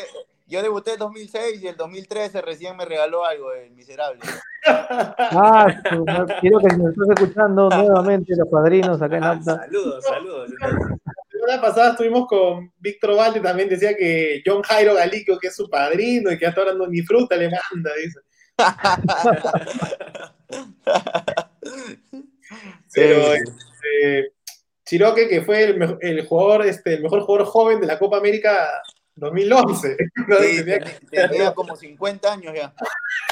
[0.47, 4.21] yo debuté en 2006 y el 2013 recién me regaló algo, el miserable.
[4.63, 5.67] Ah,
[6.43, 9.57] quiero que nos estás escuchando nuevamente los padrinos acá en Apta.
[9.57, 10.51] Saludos, saludos.
[11.51, 15.69] Semana pasada estuvimos con Víctor Valde, también decía que John Jairo Galico, que es su
[15.69, 18.21] padrino y que hasta ahora no, ni fruta le manda, dice.
[22.95, 24.33] Pero este,
[24.85, 28.69] Chiroque, que fue el, el, jugador, este, el mejor jugador joven de la Copa América
[29.17, 29.97] 2011.
[30.41, 32.73] Sí, tenía, tenía como 50 años ya.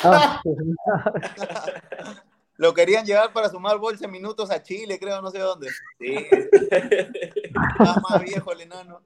[2.58, 5.68] Lo querían llevar para sumar bolsa minutos a Chile, creo, no sé dónde.
[5.98, 6.26] Sí.
[6.70, 9.00] Está más viejo el enano.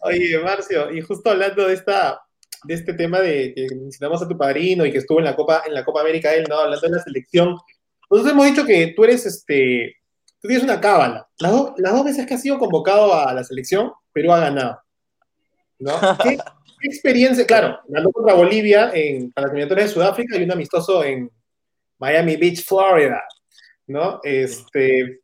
[0.00, 2.20] Oye, Marcio, y justo hablando de esta
[2.64, 5.62] de este tema de que mencionamos a tu padrino y que estuvo en la Copa
[5.64, 6.58] en la Copa América él, ¿no?
[6.58, 7.56] Hablando de la selección.
[8.10, 9.96] Nosotros hemos dicho que tú eres este
[10.40, 11.28] tú tienes una cábala.
[11.38, 14.80] Las, do, las dos veces que has sido convocado a la selección, Perú ha ganado.
[15.78, 15.92] ¿No?
[16.20, 16.36] ¿Qué,
[16.80, 17.46] ¿Qué experiencia?
[17.46, 21.30] Claro, ganó contra Bolivia en para la eliminatoria de Sudáfrica y un amistoso en
[21.98, 23.22] Miami Beach, Florida,
[23.86, 24.20] ¿no?
[24.22, 25.20] Este,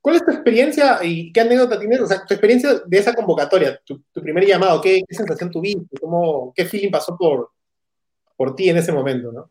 [0.00, 2.00] ¿Cuál es tu experiencia y qué anécdota tienes?
[2.00, 5.98] O sea, tu experiencia de esa convocatoria, tu, primer llamado, ¿qué, ¿qué, sensación tuviste?
[5.98, 7.50] ¿Cómo, ¿Qué feeling pasó por,
[8.36, 9.50] por ti en ese momento, no?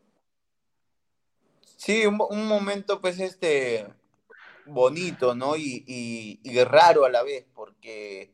[1.76, 3.86] Sí, un, un momento, pues, este,
[4.64, 5.56] bonito, ¿no?
[5.56, 8.30] Y, y, y raro a la vez, porque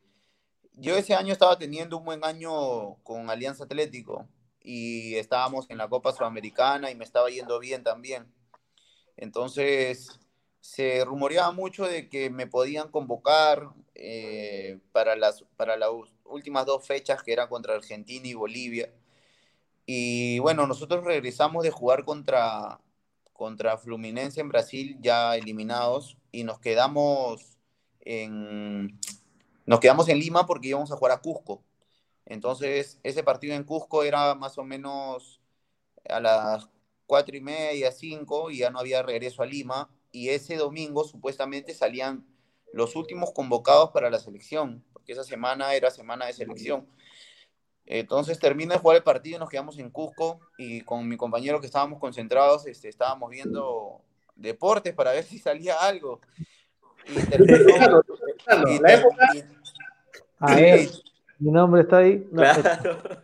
[0.80, 4.26] yo ese año estaba teniendo un buen año con Alianza Atlético
[4.62, 8.32] y estábamos en la Copa Sudamericana y me estaba yendo bien también.
[9.16, 10.18] Entonces
[10.60, 15.90] se rumoreaba mucho de que me podían convocar eh, para, las, para las
[16.24, 18.92] últimas dos fechas que eran contra Argentina y Bolivia.
[19.86, 22.80] Y bueno, nosotros regresamos de jugar contra,
[23.32, 27.58] contra Fluminense en Brasil ya eliminados y nos quedamos
[28.00, 28.98] en,
[29.70, 31.62] nos quedamos en Lima porque íbamos a jugar a Cusco.
[32.26, 35.40] Entonces, ese partido en Cusco era más o menos
[36.08, 36.68] a las
[37.06, 39.88] cuatro y media, cinco, y ya no había regreso a Lima.
[40.10, 42.26] Y ese domingo supuestamente salían
[42.72, 46.88] los últimos convocados para la selección, porque esa semana era semana de selección.
[47.86, 51.66] Entonces termina de jugar el partido, nos quedamos en Cusco y con mi compañero que
[51.66, 54.02] estábamos concentrados, este, estábamos viendo
[54.34, 56.20] deportes para ver si salía algo.
[57.06, 58.02] Y terminó,
[58.68, 59.59] y, La época- y-
[60.40, 60.56] A
[61.38, 62.26] mi nombre está ahí.
[62.30, 63.22] No, Claro.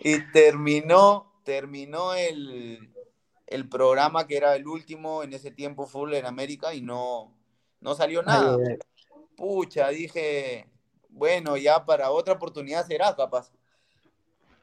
[0.00, 2.92] y terminó, terminó el,
[3.46, 7.32] el programa que era el último en ese tiempo full en América y no,
[7.80, 8.56] no salió nada.
[8.66, 8.78] ay,
[9.36, 10.66] Pucha, dije,
[11.10, 13.52] bueno, ya para otra oportunidad será capaz.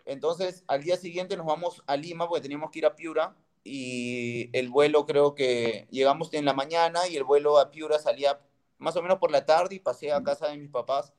[0.06, 4.50] Entonces, al día siguiente nos vamos a Lima porque teníamos que ir a Piura y
[4.58, 8.40] el vuelo creo que llegamos en la mañana y el vuelo a Piura salía
[8.78, 11.14] más o menos por la tarde y pasé a casa de mis papás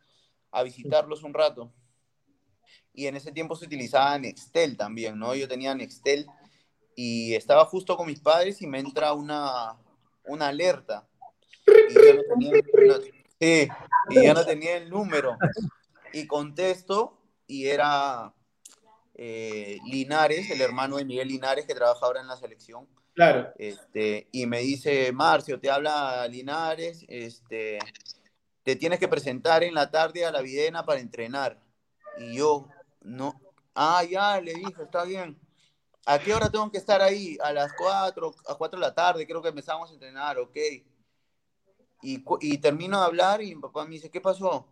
[0.55, 1.73] a visitarlos un rato.
[2.93, 5.35] Y en ese tiempo se utilizaba Nextel también, ¿no?
[5.35, 6.27] Yo tenía Nextel
[6.95, 9.77] y estaba justo con mis padres y me entra una,
[10.25, 11.09] una alerta.
[11.91, 12.53] Y yo no tenía,
[12.87, 13.01] no-
[13.41, 13.69] sí,
[14.11, 15.37] y yo no tenía el número.
[16.13, 18.33] Y contesto y era
[19.17, 22.87] eh, Linares, el hermano de Miguel Linares que trabaja ahora en la selección.
[23.15, 23.53] Claro.
[23.59, 27.79] Este, y me dice, Marcio, te habla Linares, este,
[28.65, 31.61] te tienes que presentar en la tarde a la Videna para entrenar.
[32.19, 32.67] Y yo,
[33.03, 33.39] no,
[33.75, 35.39] ah, ya, le dije, está bien.
[36.07, 37.39] ¿A qué hora tengo que estar ahí?
[37.43, 40.57] A las 4, a 4 de la tarde, creo que empezamos a entrenar, ok.
[42.03, 44.67] Y, y termino de hablar y mi papá me dice, ¿qué pasó?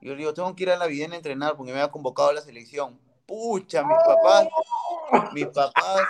[0.00, 2.30] Yo le digo, tengo que ir a la Videna a entrenar porque me había convocado
[2.30, 2.98] a la selección.
[3.26, 4.48] Pucha, mis papás,
[5.32, 6.06] mis papás,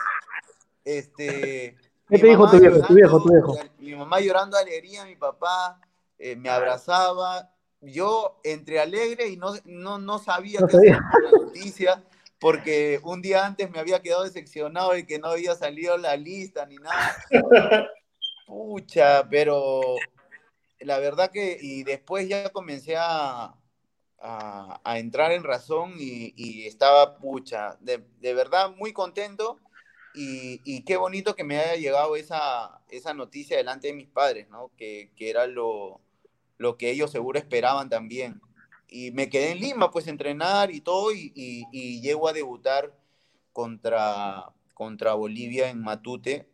[0.85, 1.77] este...
[2.09, 3.71] ¿Qué te dijo tu viejo, tu viejo, tu llorando, viejo?
[3.79, 5.81] Mi mamá llorando de alegría, mi papá
[6.25, 7.51] eh, me abrazaba.
[7.83, 10.99] Yo entre alegre y no, no, no sabía No con la
[11.39, 12.03] noticia,
[12.39, 16.65] porque un día antes me había quedado decepcionado de que no había salido la lista
[16.65, 17.15] ni nada.
[18.47, 19.83] Pucha, pero
[20.81, 23.55] la verdad que, y después ya comencé a,
[24.19, 29.61] a, a entrar en razón y, y estaba, pucha, de, de verdad muy contento
[30.15, 34.49] y, y qué bonito que me haya llegado esa, esa noticia delante de mis padres,
[34.49, 34.71] ¿no?
[34.77, 36.01] Que, que era lo,
[36.59, 38.41] lo que ellos seguro esperaban también.
[38.89, 42.97] Y me quedé en Lima, pues, entrenar y todo, y, y, llego a debutar
[43.53, 46.49] contra, contra Bolivia en Matute,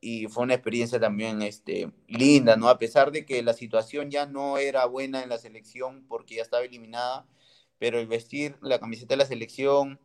[0.00, 2.68] y fue una experiencia también este, linda, ¿no?
[2.68, 6.42] A pesar de que la situación ya no era buena en la selección porque ya
[6.42, 7.26] estaba eliminada,
[7.78, 9.98] pero el vestir la camiseta de la selección,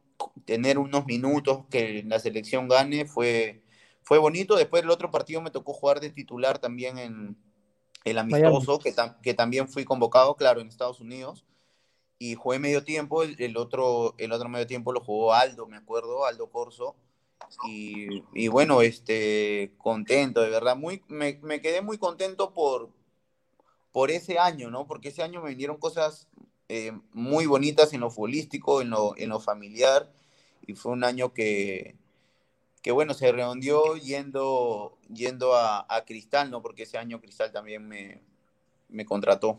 [0.45, 3.61] tener unos minutos que la selección gane fue,
[4.01, 4.55] fue bonito.
[4.55, 7.37] Después el otro partido me tocó jugar de titular también en
[8.05, 11.45] el amistoso, que, tam- que también fui convocado, claro, en Estados Unidos.
[12.21, 15.77] Y jugué medio tiempo, el, el otro, el otro medio tiempo lo jugó Aldo, me
[15.77, 16.95] acuerdo, Aldo Corso.
[17.65, 22.89] Y, y bueno, este, contento, de verdad, muy, me, me quedé muy contento por,
[23.91, 24.85] por ese año, ¿no?
[24.85, 26.27] Porque ese año me vinieron cosas
[26.67, 30.11] eh, muy bonitas en lo futbolístico, en lo, en lo familiar,
[30.67, 31.95] y fue un año que,
[32.81, 36.61] que bueno, se redondeó yendo, yendo a, a Cristal, ¿no?
[36.61, 38.21] Porque ese año Cristal también me,
[38.89, 39.57] me contrató.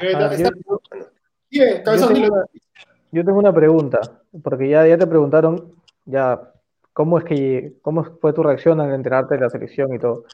[0.00, 0.50] Eh, Ah, está-
[1.50, 2.44] yo- tengo,
[3.10, 6.52] yo tengo una pregunta, porque ya, ya te preguntaron ya
[6.92, 10.24] cómo es que cómo fue tu reacción al enterarte de la selección y todo.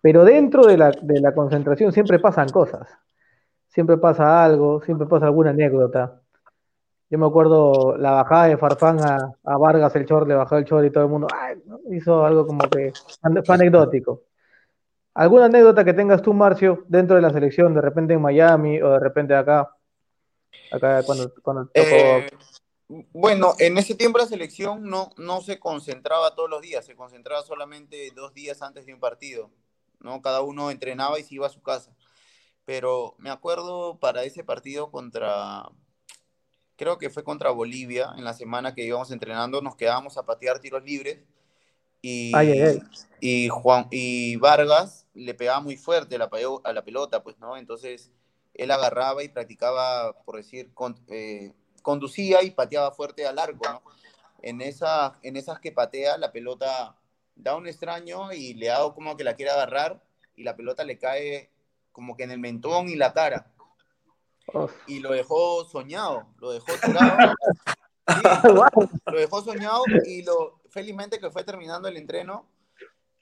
[0.00, 2.88] Pero dentro de la, de la concentración siempre pasan cosas.
[3.68, 6.20] Siempre pasa algo, siempre pasa alguna anécdota.
[7.14, 10.64] Yo me acuerdo la bajada de Farfán a, a Vargas el Chor, le bajó el
[10.64, 11.28] Chor y todo el mundo
[11.92, 12.92] hizo algo como que
[13.46, 14.24] fue anecdótico.
[15.14, 18.90] ¿Alguna anécdota que tengas tú, Marcio, dentro de la selección, de repente en Miami o
[18.90, 19.76] de repente acá?
[20.72, 21.78] Acá cuando, cuando tocó.
[21.84, 22.26] Eh,
[23.12, 27.42] bueno, en ese tiempo la selección no, no se concentraba todos los días, se concentraba
[27.44, 29.52] solamente dos días antes de un partido,
[30.00, 30.20] ¿no?
[30.20, 31.94] Cada uno entrenaba y se iba a su casa.
[32.64, 35.70] Pero me acuerdo para ese partido contra,
[36.76, 40.58] creo que fue contra Bolivia, en la semana que íbamos entrenando, nos quedábamos a patear
[40.58, 41.18] tiros libres
[42.02, 42.82] y, Ay, ay, ay.
[43.20, 46.28] y Juan y Vargas le pegaba muy fuerte la,
[46.64, 47.56] a la pelota, pues, ¿no?
[47.56, 48.10] Entonces
[48.54, 53.82] él agarraba y practicaba, por decir, con- eh, conducía y pateaba fuerte al arco, ¿no?
[54.42, 56.96] En, esa, en esas que patea, la pelota
[57.36, 60.02] da un extraño y le hago como que la quiere agarrar
[60.36, 61.50] y la pelota le cae
[61.92, 63.53] como que en el mentón y la cara.
[64.52, 64.72] Uf.
[64.86, 67.34] Y lo dejó soñado, lo dejó tirado.
[68.06, 68.20] Sí,
[69.06, 72.46] lo dejó soñado y lo, felizmente que fue terminando el entreno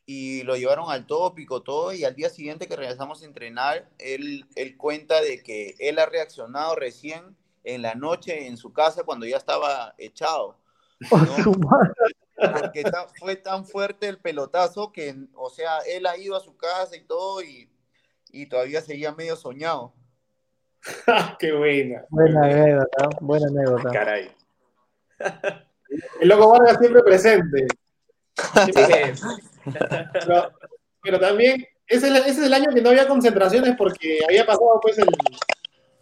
[0.05, 4.45] y lo llevaron al tópico, todo, y al día siguiente que regresamos a entrenar, él,
[4.57, 9.25] él cuenta de que él ha reaccionado recién en la noche en su casa cuando
[9.25, 10.59] ya estaba echado,
[11.11, 11.53] Oh, ¿no?
[12.37, 12.85] porque
[13.19, 17.05] fue tan fuerte el pelotazo que, o sea, él ha ido a su casa y
[17.05, 17.71] todo y,
[18.31, 19.95] y todavía seguía medio soñado.
[21.39, 22.05] Qué buena.
[22.11, 23.91] Buena anécdota, buena anécdota.
[23.91, 24.31] Caray.
[26.21, 27.67] El loco Vargas siempre presente.
[28.65, 28.73] Sí,
[30.13, 30.51] Pero,
[31.03, 34.47] pero también, ese es, el, ese es el año que no había concentraciones porque había
[34.47, 35.07] pasado pues el,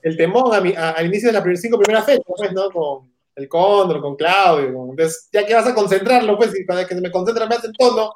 [0.02, 2.70] el temón a mi- a- al inicio de las cinco primeras fechas, pues, ¿no?
[2.70, 4.72] Con el Cóndor, con Claudio.
[4.72, 7.66] con- entonces, ya que vas a concentrarlo, pues, y vez que me concentra me hace
[7.66, 8.12] el tono.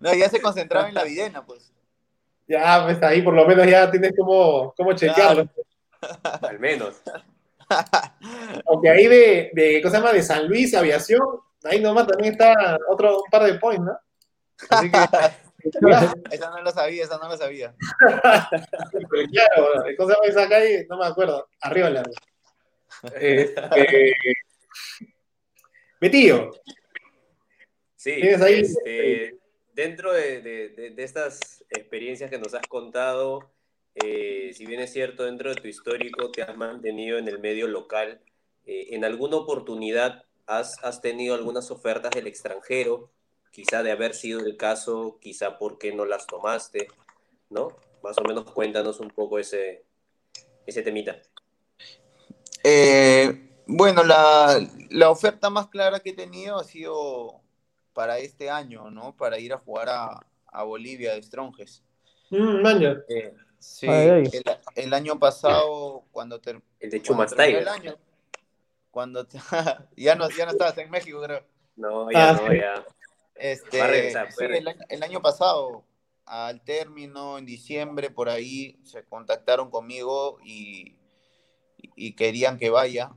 [0.00, 1.72] no, ya se concentraba en la videna, pues.
[2.52, 5.48] Ya, pues ahí por lo menos ya tienes como, como chequearlo.
[6.42, 7.00] al menos.
[8.66, 10.12] Aunque ahí de, de, ¿cómo se llama?
[10.12, 11.22] De San Luis, aviación,
[11.64, 13.98] ahí nomás también está otro un par de points, ¿no?
[14.68, 14.98] Así que,
[16.34, 17.72] Esa no lo sabía, esa no lo sabía.
[17.98, 20.86] pero claro, ¿cómo se llama esa calle?
[20.90, 21.48] No me acuerdo.
[21.60, 22.02] Arriba la.
[23.14, 24.12] Este,
[26.00, 26.50] Betío,
[27.96, 29.36] Sí, Tienes ahí- este,
[29.74, 33.50] dentro de, estas experiencias que nos has contado,
[33.94, 37.68] eh, si bien es cierto, dentro de tu histórico te has mantenido en el medio
[37.68, 38.20] local,
[38.66, 43.10] eh, ¿en alguna oportunidad has, tenido algunas ofertas del extranjero?
[43.50, 46.88] Quizá de haber sido el caso, quizá porque no las tomaste,
[47.50, 47.68] ¿no?
[48.02, 49.84] Más o menos cuéntanos un poco ese,
[50.66, 51.20] ese temita.
[52.64, 57.42] Eh, bueno, la, la oferta más clara que he tenido ha sido
[57.92, 59.16] para este año, ¿no?
[59.16, 61.82] Para ir a jugar a, a Bolivia de Stronges.
[62.30, 62.64] mm.
[63.08, 64.24] Eh, sí, Ay, ay.
[64.32, 67.62] El, el año pasado, cuando, ter- El de cuando Chumas terminó Tiger.
[67.62, 67.98] el año,
[68.90, 69.38] cuando te-
[69.96, 71.44] ya, no, ya no estabas en México, creo.
[71.76, 72.84] No, ya Ah, no, ya.
[73.34, 75.84] Este, regresar, sí, el, año- el año pasado,
[76.26, 80.96] al término, en diciembre, por ahí, se contactaron conmigo y,
[81.96, 83.12] y querían que vaya.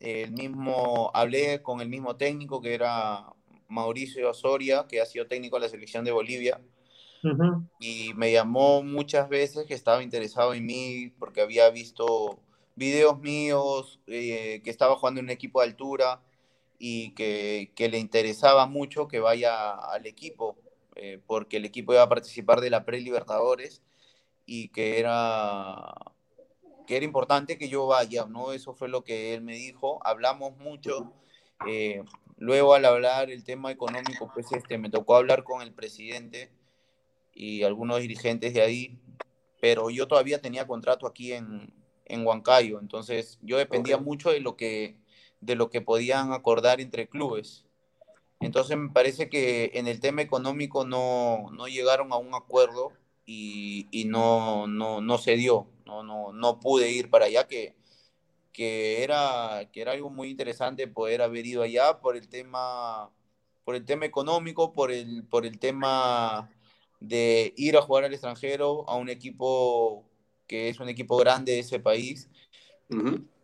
[0.00, 3.26] El mismo, hablé con el mismo técnico que era
[3.68, 6.60] Mauricio Osoria, que ha sido técnico de la selección de Bolivia,
[7.80, 12.38] y me llamó muchas veces que estaba interesado en mí porque había visto
[12.76, 16.20] videos míos, eh, que estaba jugando en un equipo de altura
[16.78, 20.56] y que, que le interesaba mucho que vaya al equipo,
[20.94, 23.82] eh, porque el equipo iba a participar de la Pre-Libertadores
[24.46, 25.92] y que era,
[26.86, 28.52] que era importante que yo vaya, ¿no?
[28.52, 30.00] Eso fue lo que él me dijo.
[30.06, 31.12] Hablamos mucho.
[31.66, 32.04] eh,
[32.38, 36.50] luego al hablar el tema económico, pues este, me tocó hablar con el presidente
[37.34, 38.98] y algunos dirigentes de ahí,
[39.60, 41.72] pero yo todavía tenía contrato aquí en,
[42.06, 44.96] en Huancayo, entonces yo dependía mucho de lo que
[45.40, 47.64] de lo que podían acordar entre clubes.
[48.40, 52.92] Entonces me parece que en el tema económico no, no llegaron a un acuerdo
[53.24, 57.77] y, y no, no, no se dio, no, no, no pude ir para allá, que,
[58.52, 63.10] que, era, que era algo muy interesante poder haber ido allá por el tema,
[63.64, 66.50] por el tema económico, por el, por el tema
[67.00, 70.04] de ir a jugar al extranjero a un equipo
[70.46, 72.28] que es un equipo grande de ese país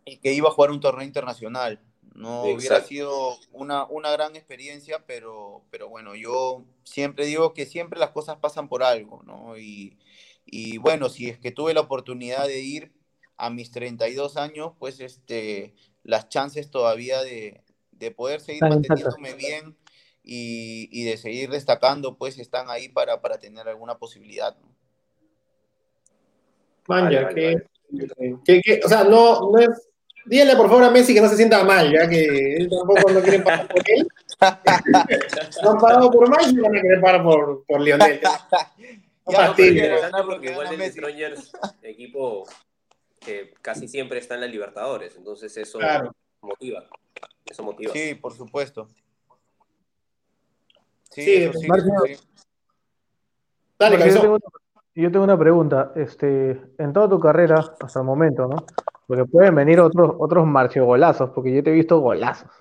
[0.05, 1.79] y que iba a jugar un torneo internacional.
[2.15, 7.99] No hubiera sido una, una gran experiencia, pero, pero bueno, yo siempre digo que siempre
[7.99, 9.57] las cosas pasan por algo, ¿no?
[9.57, 9.97] Y,
[10.45, 12.91] y bueno, si es que tuve la oportunidad de ir
[13.37, 18.89] a mis 32 años, pues este, las chances todavía de, de poder seguir intactas.
[18.89, 19.77] manteniéndome bien
[20.23, 24.73] y, y de seguir destacando, pues están ahí para, para tener alguna posibilidad, ¿no?
[26.87, 27.45] Manja, Vale, que,
[27.91, 29.69] vale, que- que- o sea, no, no es.
[30.27, 33.21] Dígale por favor a Messi que no se sienta mal, ya que él tampoco no
[33.21, 34.07] quiere pagar por él.
[35.63, 38.19] no han pagado por Messi y van a querer pagar por, por Lionel.
[39.27, 40.99] No Ya, Interesante porque porque igual el Messi.
[40.99, 42.43] Strongers, equipo
[43.25, 46.13] que casi siempre está en la Libertadores, entonces eso Claro.
[46.41, 46.85] motiva.
[47.45, 47.91] Eso motiva.
[47.93, 48.87] Sí, por supuesto.
[51.09, 51.93] Sí, Sí, eso sí, Marcio.
[52.05, 52.27] eso sí.
[53.77, 54.37] Dale, yo, tengo,
[54.95, 55.91] yo tengo una pregunta.
[55.95, 58.65] Este, en toda tu carrera, hasta el momento, ¿no?
[59.07, 62.51] Porque pueden venir otros, otros Marcio golazos, porque yo te he visto golazos.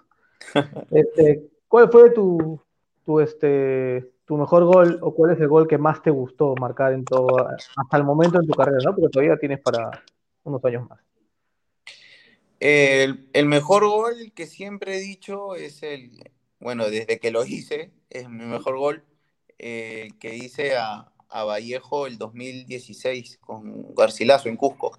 [0.90, 2.60] Este, ¿cuál fue tu,
[3.04, 6.92] tu, este, tu mejor gol o cuál es el gol que más te gustó marcar
[6.92, 8.94] en todo, hasta el momento en tu carrera, ¿no?
[8.94, 10.02] Porque todavía tienes para
[10.44, 11.00] unos años más.
[12.60, 16.30] El, el mejor gol que siempre he dicho es el,
[16.60, 19.04] bueno, desde que lo hice, es mi mejor gol,
[19.58, 24.98] eh, que hice a, a Vallejo el 2016 con Garcilaso en Cusco,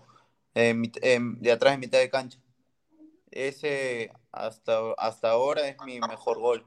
[0.54, 2.40] de atrás en mitad de cancha.
[3.32, 6.66] Ese hasta, hasta ahora es mi mejor gol.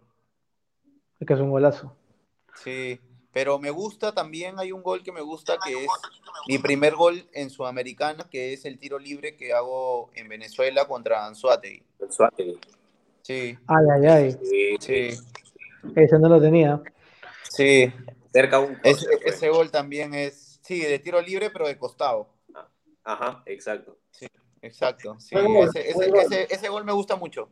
[1.21, 1.95] Es que es un golazo.
[2.55, 2.99] Sí,
[3.39, 5.89] pero me gusta también, hay un gol que me gusta que es
[6.49, 11.25] mi primer gol en Sudamericana, que es el tiro libre que hago en Venezuela contra
[11.25, 11.85] Anzuategui.
[12.11, 12.57] Suárez.
[13.23, 14.33] Sí, Ay, ay, ay.
[14.43, 15.09] Sí, sí,
[15.95, 16.83] Ese no lo tenía.
[17.49, 17.93] sí.
[18.33, 19.37] Cerca un Ese, pues.
[19.37, 22.29] ese gol también es, Sí, de tiro libre, pero de costado.
[23.05, 23.99] Ajá, exacto.
[24.11, 24.27] Sí,
[24.63, 25.17] exacto.
[25.21, 26.19] Sí, ese, ese- gol.
[26.19, 27.49] ese- ese gol me gusta mucho.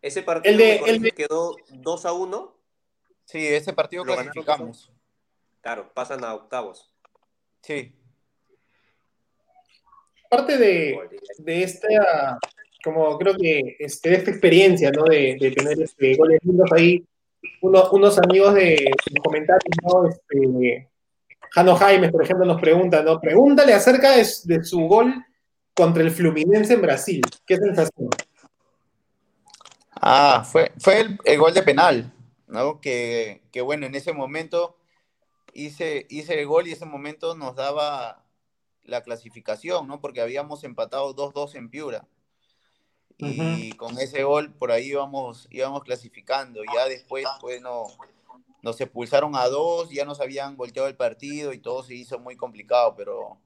[0.00, 2.55] Ese partido El de- me corriges, el de- quedó 2 a 1.
[3.26, 4.90] Sí, ese partido Lo ganaron clasificamos.
[5.60, 6.90] Claro, pasan a octavos.
[7.60, 7.92] Sí.
[10.30, 10.98] Parte de,
[11.38, 12.38] de esta,
[12.82, 15.04] como creo que este, de esta experiencia, ¿no?
[15.04, 17.04] De, de tener este, goles lindos ahí,
[17.62, 20.08] uno- unos amigos de los comentarios, ¿no?
[20.08, 20.88] Este,
[21.50, 23.20] Jano Jaimes, por ejemplo, nos pregunta, ¿no?
[23.20, 25.14] Pregúntale acerca de, su- de su gol
[25.74, 27.22] contra el Fluminense en Brasil.
[27.46, 28.08] ¿Qué sensación?
[30.00, 32.12] Ah, fue, fue el, el gol de penal,
[32.46, 32.80] ¿no?
[32.80, 34.76] Que, que bueno, en ese momento
[35.52, 38.24] hice, hice el gol y ese momento nos daba
[38.84, 40.00] la clasificación, ¿no?
[40.00, 42.06] Porque habíamos empatado 2-2 en Piura.
[43.18, 46.60] Y con ese gol por ahí íbamos, íbamos clasificando.
[46.74, 47.86] Ya después, pues, no,
[48.62, 52.36] nos expulsaron a dos, ya nos habían volteado el partido y todo se hizo muy
[52.36, 53.38] complicado, pero,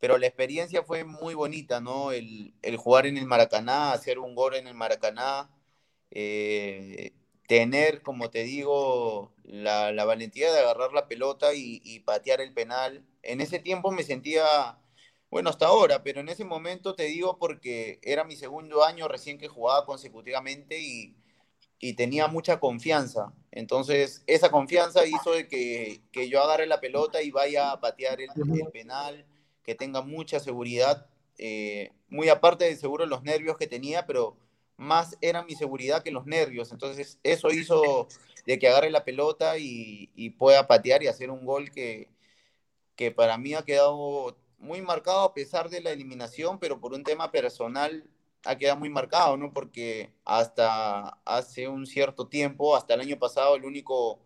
[0.00, 2.10] pero la experiencia fue muy bonita, ¿no?
[2.10, 5.48] El, el jugar en el Maracaná, hacer un gol en el Maracaná,
[6.10, 7.12] eh,
[7.48, 12.52] tener, como te digo, la, la valentía de agarrar la pelota y, y patear el
[12.52, 13.04] penal.
[13.22, 14.78] En ese tiempo me sentía,
[15.30, 19.38] bueno, hasta ahora, pero en ese momento te digo porque era mi segundo año recién
[19.38, 21.16] que jugaba consecutivamente y,
[21.78, 23.32] y tenía mucha confianza.
[23.50, 28.20] Entonces, esa confianza hizo de que, que yo agarre la pelota y vaya a patear
[28.20, 29.26] el, el penal,
[29.64, 31.06] que tenga mucha seguridad,
[31.38, 34.36] eh, muy aparte de seguro los nervios que tenía, pero
[34.78, 36.72] más era mi seguridad que los nervios.
[36.72, 38.08] Entonces, eso hizo
[38.46, 42.08] de que agarre la pelota y, pueda patear y hacer un gol que,
[42.96, 47.04] que para mí ha quedado muy marcado a pesar de la eliminación, pero por un
[47.04, 48.08] tema personal
[48.44, 49.52] ha quedado muy marcado, ¿no?
[49.52, 54.20] Porque hasta hace un cierto tiempo, hasta el año pasado, el único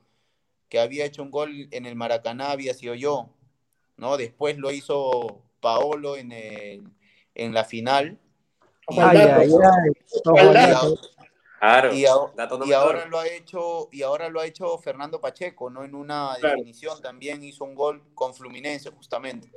[0.69, 3.31] que había hecho un gol en el Maracaná había sido yo,
[3.97, 4.17] ¿no?
[4.17, 8.19] Después lo hizo Paolo en, en la final.
[8.89, 10.95] Y, Ay, Ay, ay.
[11.61, 11.93] Claro.
[12.75, 15.85] ahora lo ha hecho y ahora lo ha hecho Fernando Pacheco, ¿no?
[15.85, 16.57] En una Claro.
[16.57, 19.49] definición también hizo un gol con Fluminense justamente.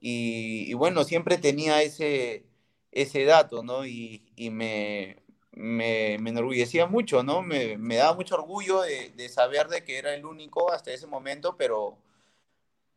[0.00, 2.46] Y, y bueno, siempre tenía ese,
[2.92, 3.84] ese dato, ¿no?
[3.84, 7.42] Y, y me, me, me enorgullecía mucho, ¿no?
[7.42, 11.06] Me, me daba mucho orgullo de, de saber de que era el único hasta ese
[11.06, 11.98] momento, pero,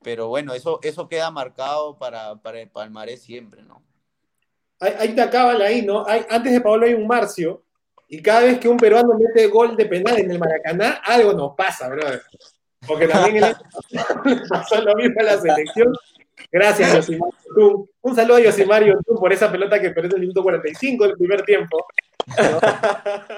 [0.01, 3.84] pero bueno, eso, eso queda marcado para, para el palmarés siempre, ¿no?
[4.80, 6.05] Ahí, ahí te acaban ahí, ¿no?
[6.07, 7.63] Hay- antes de Pablo hay un Marcio,
[8.09, 11.55] y cada vez que un peruano mete gol de penal en el Maracaná, algo nos
[11.55, 12.21] pasa, brother.
[12.88, 15.93] Porque también le pasó lo mismo a la selección.
[16.51, 17.89] Gracias, Yosimario Yotun.
[18.01, 21.17] Un saludo a Yosimario Yotun por esa pelota que perdió en el minuto 45 del
[21.17, 21.86] primer tiempo.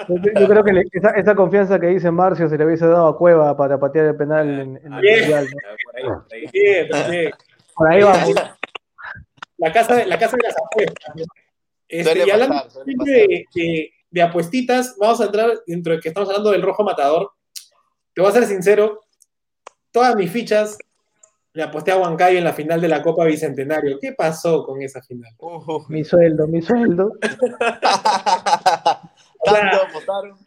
[0.08, 3.08] Yo, yo creo que le- esa, esa confianza que dice Marcio se le hubiese dado
[3.08, 4.90] a Cueva para patear el penal en, en el.
[4.90, 5.46] Mundial.
[5.46, 5.56] ¿no?
[5.84, 6.46] Por ahí, por ahí.
[6.52, 7.30] Bien, bien.
[7.74, 8.34] Por ahí vamos.
[9.60, 11.14] La casa de, la casa de las apuestas.
[11.88, 16.28] Este, y hablando pasar, de, de- de apuestitas, vamos a entrar dentro de que estamos
[16.28, 17.30] hablando del rojo matador.
[18.14, 19.00] Te voy a ser sincero,
[19.92, 20.76] todas mis fichas
[21.52, 23.98] le aposté a Huancayo en la final de la Copa Bicentenario.
[24.00, 25.32] ¿Qué pasó con esa final?
[25.38, 27.12] Uh, Mi sueldo, mi sueldo.
[29.44, 30.38] Tanto votaron.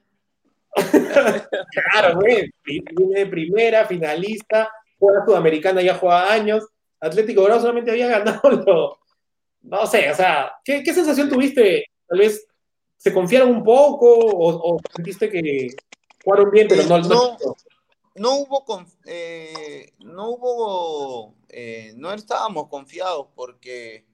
[1.91, 2.49] Claro, güey.
[2.65, 6.65] Viene de primera, finalista, juega sudamericana, ya juega años.
[6.99, 8.97] Atlético Bravo solamente había ganado lo.
[9.63, 11.85] No sé, o sea, ¿qué, qué sensación tuviste?
[12.07, 12.45] Tal vez
[12.97, 15.69] se confiaron un poco o, o sentiste que
[16.23, 17.07] jugaron bien, pero no, no,
[17.43, 17.55] No.
[18.15, 24.05] no hubo, eh, no hubo, eh, no estábamos confiados porque,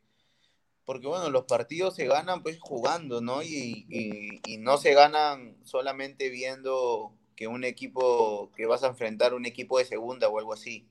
[0.85, 3.41] porque bueno, los partidos se ganan pues jugando, ¿no?
[3.43, 9.33] Y, y- y no se ganan solamente viendo que un equipo, que vas a enfrentar
[9.33, 10.87] un equipo de segunda o algo así.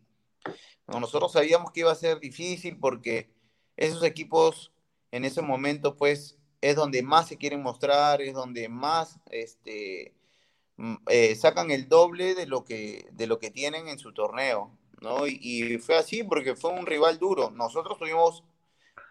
[0.87, 3.29] No, nosotros sabíamos que iba a ser difícil porque
[3.79, 4.73] esos equipos
[5.13, 10.15] en ese momento pues es donde más se quieren mostrar, es donde más, este,
[10.77, 14.77] mm, eh, sacan el doble de lo que, de lo que tienen en su torneo,
[15.01, 15.27] ¿no?
[15.29, 17.51] Y, fue así porque fue un rival duro.
[17.51, 18.45] Nosotros tuvimos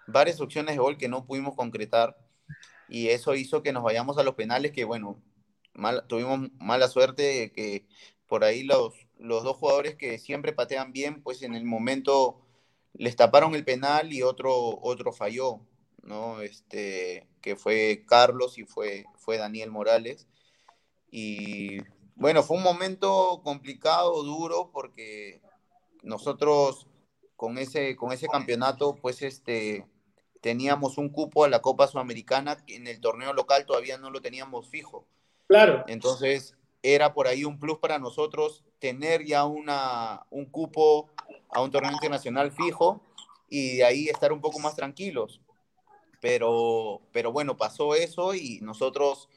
[0.07, 2.17] varias opciones de gol que no pudimos concretar
[2.89, 5.21] y eso hizo que nos vayamos a los penales que, bueno,
[5.73, 7.87] mal- tuvimos mala suerte que
[8.27, 12.46] por ahí los, los dos jugadores que siempre patean bien, pues en el momento
[12.97, 15.61] les taparon el penal y otro, otro falló,
[16.01, 16.41] ¿no?
[16.41, 20.27] Este, que fue Carlos y fue, fue Daniel Morales.
[21.11, 21.77] Y
[22.15, 25.41] bueno, fue un momento complicado, duro, porque
[26.03, 26.87] nosotros
[27.35, 29.85] con ese, con ese campeonato, pues este,
[30.41, 34.21] teníamos un cupo a la Copa Sudamericana, que en el torneo local todavía no lo
[34.21, 35.05] teníamos fijo.
[35.47, 41.09] Claro, Entonces, era por ahí un plus para nosotros tener ya una, un cupo
[41.49, 43.01] a un torneo internacional fijo
[43.49, 45.41] y de ahí estar un poco más tranquilos.
[46.19, 49.29] Pero, pero bueno, pasó eso y nosotros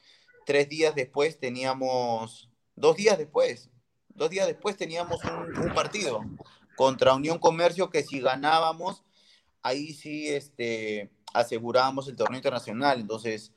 [0.45, 3.69] tres días después teníamos, dos días después,
[4.09, 6.21] dos días después teníamos un, partido
[6.75, 9.03] contra Unión Comercio que si ganábamos,
[9.61, 12.99] ahí sí este, asegurábamos el torneo internacional.
[12.99, 13.53] Entonces,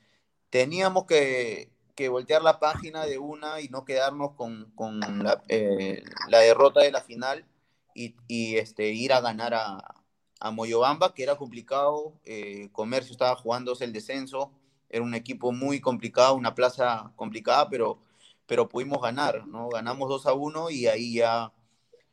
[0.50, 6.02] teníamos que, que voltear la página de una y no quedarnos con, con la, eh,
[6.28, 7.46] la, derrota de la final
[7.94, 9.94] y, este, ir a ganar a,
[10.40, 12.14] a Moyobamba, que era complicado.
[12.24, 14.52] Eh, Comercio estaba jugándose el descenso.
[14.90, 17.98] Era un equipo muy complicado, una plaza complicada, pero,
[18.46, 19.68] pero pudimos ganar, ¿no?
[19.68, 21.52] Ganamos 2 a 1 y ahí ya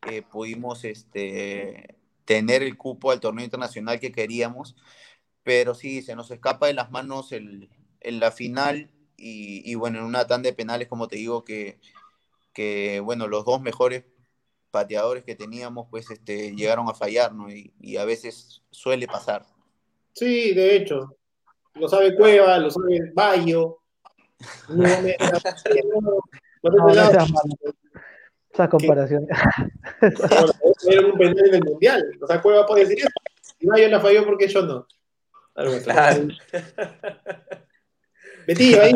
[0.08, 4.76] eh, pudimos este, tener el cupo al torneo internacional que queríamos.
[5.44, 7.70] Pero sí, se nos escapa de las manos el,
[8.02, 11.80] en la final y, y, bueno, en una tanda de penales, como te digo, que,
[12.54, 14.04] que bueno, los dos mejores
[14.72, 17.52] pateadores que teníamos, pues este, llegaron a fallar, ¿no?
[17.52, 19.46] Y, y a veces suele pasar.
[20.14, 21.18] Sí, de hecho.
[21.76, 23.80] Lo sabe Cueva, lo sabe Bayo.
[24.70, 25.16] No, me,
[28.52, 29.28] Esa comparación.
[30.02, 32.18] Era un penal en el mundial.
[32.22, 33.10] O sea, Cueva puede decir eso.
[33.60, 34.88] Y Bayo la falló porque yo no.
[35.56, 36.28] Algo claro.
[38.48, 38.94] Betty, ahí.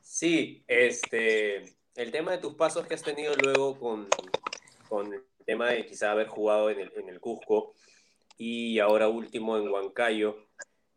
[0.00, 4.08] Sí, este el tema de tus pasos que has tenido luego con,
[4.88, 7.74] con el tema de quizá haber jugado en el, en el Cusco
[8.36, 10.48] y ahora último en Huancayo,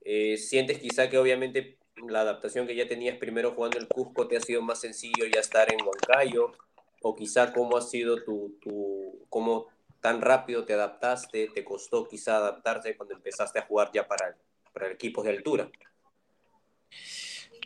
[0.02, 1.78] eh, ¿sientes quizá que obviamente
[2.08, 5.40] la adaptación que ya tenías primero jugando el Cusco te ha sido más sencillo ya
[5.40, 6.54] estar en Huancayo?
[7.02, 9.68] ¿O quizá cómo ha sido tu, tu cómo
[10.02, 14.36] tan rápido te adaptaste, te costó quizá adaptarte cuando empezaste a jugar ya para,
[14.74, 15.70] para equipos de altura?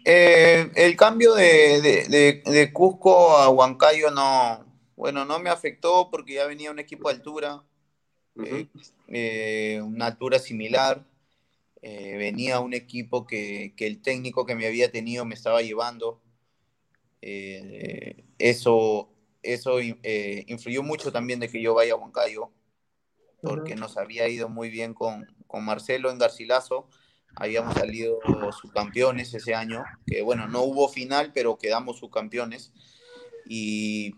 [0.04, 6.48] Eh, el cambio de, de, Cusco a Huancayo no, bueno, no me afectó porque ya
[6.48, 7.64] venía un equipo de altura,
[8.44, 8.68] eh,
[9.08, 11.06] eh, una altura similar.
[11.82, 16.22] venía un equipo que, que, el técnico que me había tenido me estaba llevando.
[17.22, 19.08] eso
[19.44, 22.52] eso influyó mucho también de que yo vaya a Huancayo,
[23.42, 26.88] porque nos había ido muy bien con, con Marcelo en Garcilaso
[27.36, 28.20] habíamos salido
[28.52, 32.72] subcampeones ese año, que bueno, no hubo final, pero quedamos subcampeones.
[33.46, 34.16] Y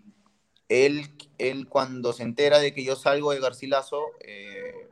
[0.70, 4.90] él, él cuando se entera de que yo salgo de Garcilaso, eh,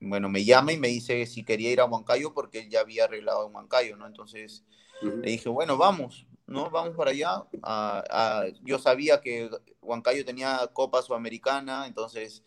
[0.00, 3.04] bueno, me llama y me dice si quería ir a Huancayo porque él ya había
[3.04, 4.06] arreglado en Huancayo, ¿no?
[4.06, 4.64] Entonces
[5.02, 6.70] le dije, bueno, vamos, ¿no?
[6.70, 7.44] Vamos para allá.
[8.62, 9.50] yo sabía que
[9.80, 12.42] Huancayo tenía Copa Sudamericana, entonces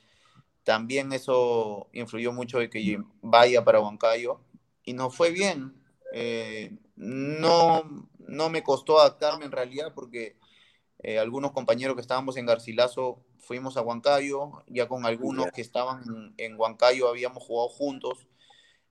[0.64, 4.40] también eso influyó mucho de que vaya para Huancayo
[4.84, 5.74] y nos fue bien.
[6.14, 10.38] Eh, no, no me costó adaptarme en realidad porque
[11.00, 16.34] eh, algunos compañeros que estábamos en Garcilaso fuimos a Huancayo, ya con algunos que estaban
[16.38, 18.28] en, Huancayo habíamos jugado juntos,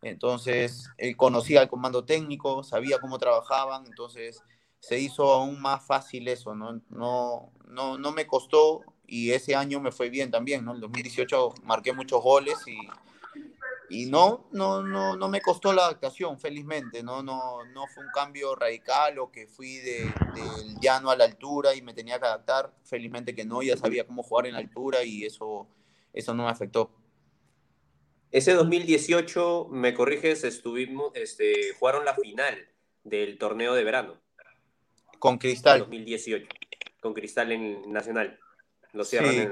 [0.03, 4.43] entonces él conocía el comando técnico, sabía cómo trabajaban, entonces
[4.81, 6.83] se hizo aún más fácil eso, ¿no?
[6.91, 10.75] No, no, no me costó y ese año me fue bien también, ¿no?
[10.75, 12.77] En 2018 marqué muchos goles y
[13.93, 18.11] y no, no, no, no me costó la adaptación, felizmente, no, no, no fue un
[18.11, 22.25] cambio radical o que fui de, del llano a la altura y me tenía que
[22.25, 25.69] adaptar, felizmente que no, ya sabía cómo jugar en altura y eso,
[26.15, 26.91] eso no me afectó.
[28.31, 32.67] Ese 2018, me corriges, estuvimos, este, jugaron la final
[33.05, 34.19] del torneo de verano.
[35.19, 35.81] Con Cristal.
[35.81, 36.49] 2018,
[37.03, 38.41] con Cristal en Nacional.
[38.95, 39.51] Lo sí, que,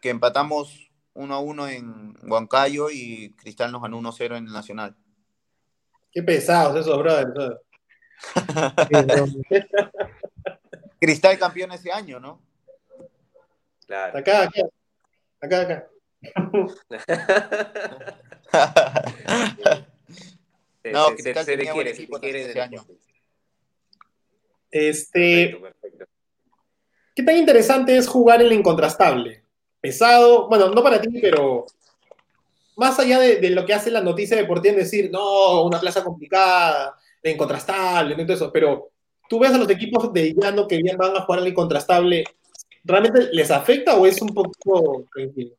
[0.00, 4.46] que empatamos 1 a 1 en Huancayo y Cristal nos ganó 1 a 0 en
[4.46, 4.96] el Nacional.
[6.10, 7.60] Qué pesados esos, brother.
[11.00, 12.40] Cristal campeón ese año, ¿no?
[13.86, 14.18] Claro.
[14.18, 14.62] Acá, acá.
[15.40, 15.88] Acá, acá.
[20.84, 22.86] no, Cristal se, tenía buen equipo ese año.
[24.70, 25.60] Este,
[27.14, 29.41] ¿Qué tan interesante es jugar en el incontrastable?
[29.82, 31.66] Pesado, bueno, no para ti, pero
[32.76, 36.96] más allá de, lo que hace la noticia deportiva en decir, no, una plaza complicada,
[37.22, 38.90] incontrastable, todo eso, pero
[39.28, 42.24] tú ves a los equipos de llano que bien van a jugar al incontrastable,
[42.84, 45.56] ¿realmente les afecta o es un poco tranquilo?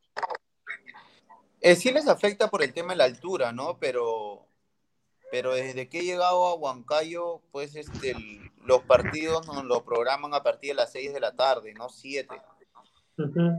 [1.59, 3.77] Eh, sí les afecta por el tema de la altura, ¿no?
[3.79, 4.45] Pero,
[5.31, 8.15] pero desde que he llegado a Huancayo, pues este,
[8.65, 11.89] los partidos nos lo programan a partir de las 6 de la tarde, ¿no?
[11.89, 12.35] 7.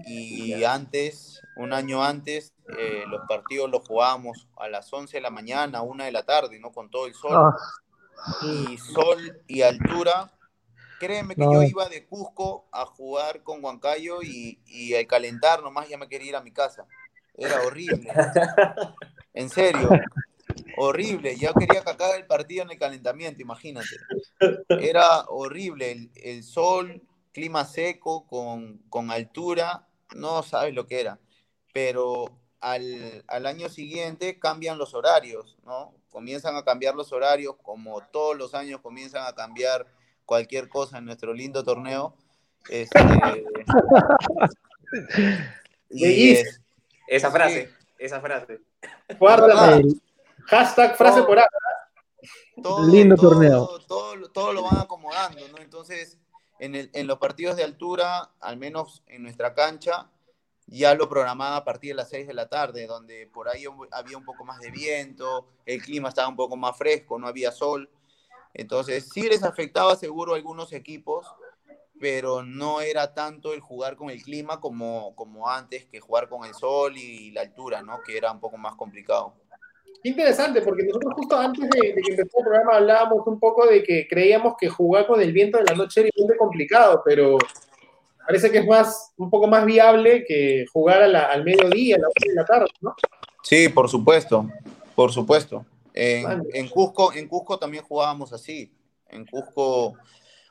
[0.06, 5.30] Y antes, un año antes, eh, los partidos los jugábamos a las 11 de la
[5.30, 6.72] mañana, a 1 de la tarde, ¿no?
[6.72, 7.32] Con todo el sol.
[7.34, 7.56] Ah.
[8.42, 10.32] Y sol y altura,
[10.98, 15.88] créeme que yo iba de Cusco a jugar con Huancayo y, y al calentar nomás
[15.88, 16.86] ya me quería ir a mi casa.
[17.36, 18.10] Era horrible.
[19.34, 19.90] En serio.
[20.76, 21.36] Horrible.
[21.36, 23.96] Yo quería que acabe el partido en el calentamiento, imagínate.
[24.68, 26.10] Era horrible.
[26.14, 27.02] El, sol,
[27.34, 31.18] clima seco, con, con, altura, no sabes lo que era.
[31.74, 35.92] Pero al, al año siguiente cambian los horarios, ¿no?
[36.08, 39.86] Comienzan a cambiar los horarios, como todos los años comienzan a cambiar
[40.24, 42.14] cualquier cosa en nuestro lindo torneo.
[42.70, 42.98] Este,
[45.90, 46.38] y
[47.08, 48.60] esa frase, esa frase.
[49.18, 49.82] Guárdala.
[50.46, 51.44] Hashtag frase por ahí.
[52.88, 53.80] Lindo torneo.
[53.88, 55.58] Todo, todo, lo van acomodando, ¿no?
[55.58, 56.18] Entonces,
[56.58, 60.10] en, el, los partidos de altura, al menos en nuestra cancha,
[60.66, 64.16] ya lo programaba a partir de las 6 de la tarde, donde por ahí había
[64.16, 67.90] un poco más de viento, el clima estaba un poco más fresco, no había sol.
[68.54, 71.26] Entonces, sí les afectaba seguro a algunos equipos,
[72.00, 76.44] pero no era tanto el jugar con el clima como, como antes que jugar con
[76.44, 78.00] el sol y la altura, ¿no?
[78.02, 79.34] Que era un poco más complicado.
[80.04, 84.06] Interesante, porque nosotros justo antes de, que empezara el programa hablábamos un poco de que
[84.06, 87.38] creíamos que jugar con el viento de la noche era muy complicado, pero
[88.26, 92.28] parece que es más, un poco más viable que jugar al mediodía, a la hora
[92.28, 92.94] de la tarde, ¿no?
[93.42, 94.46] Sí, por supuesto,
[94.94, 95.64] por supuesto.
[95.94, 98.70] En, Cusco, en Cusco también jugábamos así.
[99.08, 99.94] En Cusco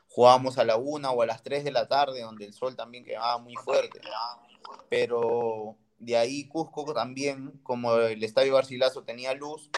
[0.08, 3.04] jugábamos a la una o a las tres de la tarde, donde el sol también
[3.04, 4.00] quedaba muy fuerte.
[4.88, 9.70] Pero de ahí Cusco también, como el Estadio Garcilaso tenía luz,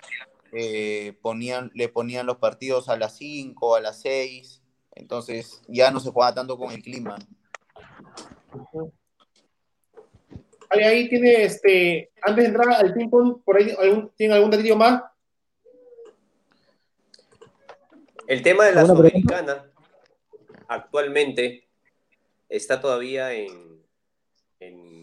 [0.53, 4.63] eh, ponían, le ponían los partidos a las 5, a las 6,
[4.95, 7.17] entonces ya no se jugaba tanto con el clima.
[10.71, 13.73] Ahí, tiene, este, antes de entrar al ping-pong, por ahí
[14.17, 15.03] ¿tiene algún detalle más?
[18.27, 19.71] El tema de la Sudamericana
[20.67, 21.69] actualmente
[22.49, 23.83] está todavía en,
[24.59, 24.96] en,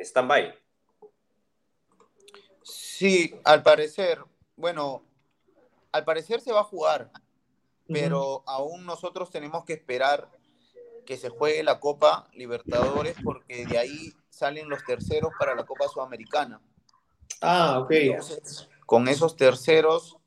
[0.00, 0.54] en stand-by.
[2.62, 4.22] Sí, al parecer,
[4.56, 5.02] bueno,
[5.92, 7.10] al parecer se va a jugar,
[7.88, 10.30] pero aún nosotros tenemos que esperar
[11.06, 15.88] que se juegue la Copa Libertadores porque de ahí salen los terceros para la Copa
[15.88, 16.60] Sudamericana.
[17.42, 17.92] Ah, ok.
[18.84, 20.18] con esos terceros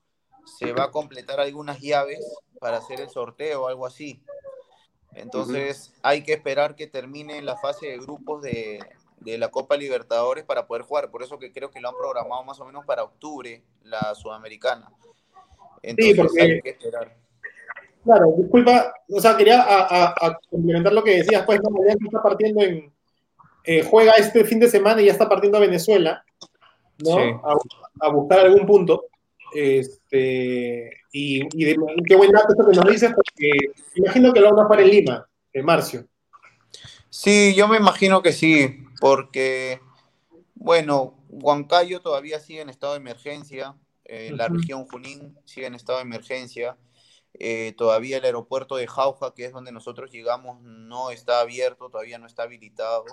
[0.45, 2.19] se va a completar algunas llaves
[2.59, 4.23] para hacer el sorteo o algo así.
[5.13, 8.79] Entonces hay que esperar que termine la fase de grupos de,
[9.25, 11.11] la Copa Libertadores para poder jugar.
[11.11, 14.91] Por eso que creo que lo han programado más o menos para octubre, la Sudamericana.
[15.81, 17.15] Entonces hay que esperar.
[18.03, 22.61] Claro, disculpa, o sea, quería a, complementar lo que decías, pues, no, ya está partiendo
[22.61, 22.91] en,
[23.63, 26.23] eh, juega este fin de semana y ya está partiendo a Venezuela,
[26.97, 27.17] ¿no?
[28.01, 29.05] A, buscar algún punto.
[29.55, 33.51] Este, y, qué buen dato esto que nos dices, porque
[33.95, 36.05] imagino que lo van a jugar en Lima, en Marcio.
[37.09, 39.81] Sí, yo me imagino que sí, porque,
[40.55, 43.75] bueno, Huancayo todavía sigue en estado de emergencia,
[44.05, 46.77] eh, la región Junín sigue en estado de emergencia,
[47.33, 52.17] eh, todavía el aeropuerto de Jauja, que es donde nosotros llegamos, no está abierto, todavía
[52.17, 53.03] no está habilitado.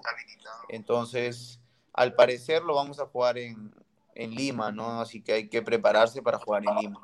[0.68, 1.58] Entonces,
[1.92, 3.74] al parecer lo vamos a jugar en,
[4.14, 5.00] en Lima, ¿no?
[5.00, 7.00] Así que hay que prepararse para jugar en Lima.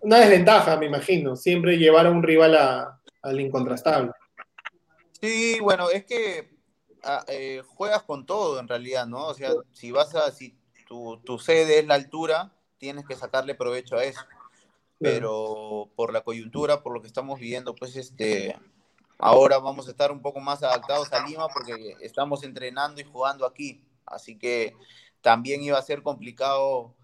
[0.00, 4.10] Una desventaja, me imagino, siempre llevar a un rival a, al incontrastable.
[5.20, 6.59] Sí, bueno, es que
[7.04, 9.26] ah, eh, juegas con todo en realidad, ¿no?
[9.26, 13.54] O sea, si vas a, si tu, tu sede es la altura, tienes que sacarle
[13.54, 14.20] provecho a eso.
[14.98, 18.54] Pero por la coyuntura, por lo que estamos viviendo, pues este,
[19.18, 23.46] ahora vamos a estar un poco más adaptados a Lima porque estamos entrenando y jugando
[23.46, 24.74] aquí, así que
[25.20, 26.94] también iba a ser complicado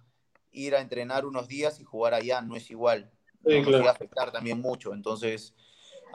[0.53, 3.11] ir a entrenar unos días y jugar allá, no es igual,
[3.43, 5.55] nos iba a afectar también mucho, entonces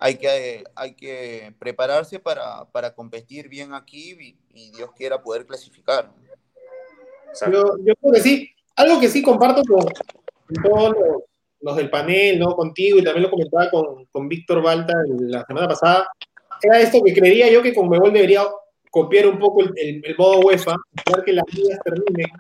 [0.02, 6.12] hay que, hay que prepararse para, para competir bien aquí y, Dios quiera poder clasificar.
[7.50, 9.86] Yo, yo creo que sí, algo que sí comparto con
[10.62, 11.24] todos los
[11.62, 12.56] los del panel, ¿no?
[12.56, 16.08] Contigo y también lo comentaba con, con Víctor Balta la semana pasada,
[16.62, 18.44] era esto que creería yo que Conmebol debería
[18.90, 20.76] copiar un poco el, el, modo UEFA,
[21.14, 22.32] ver que las ligas terminen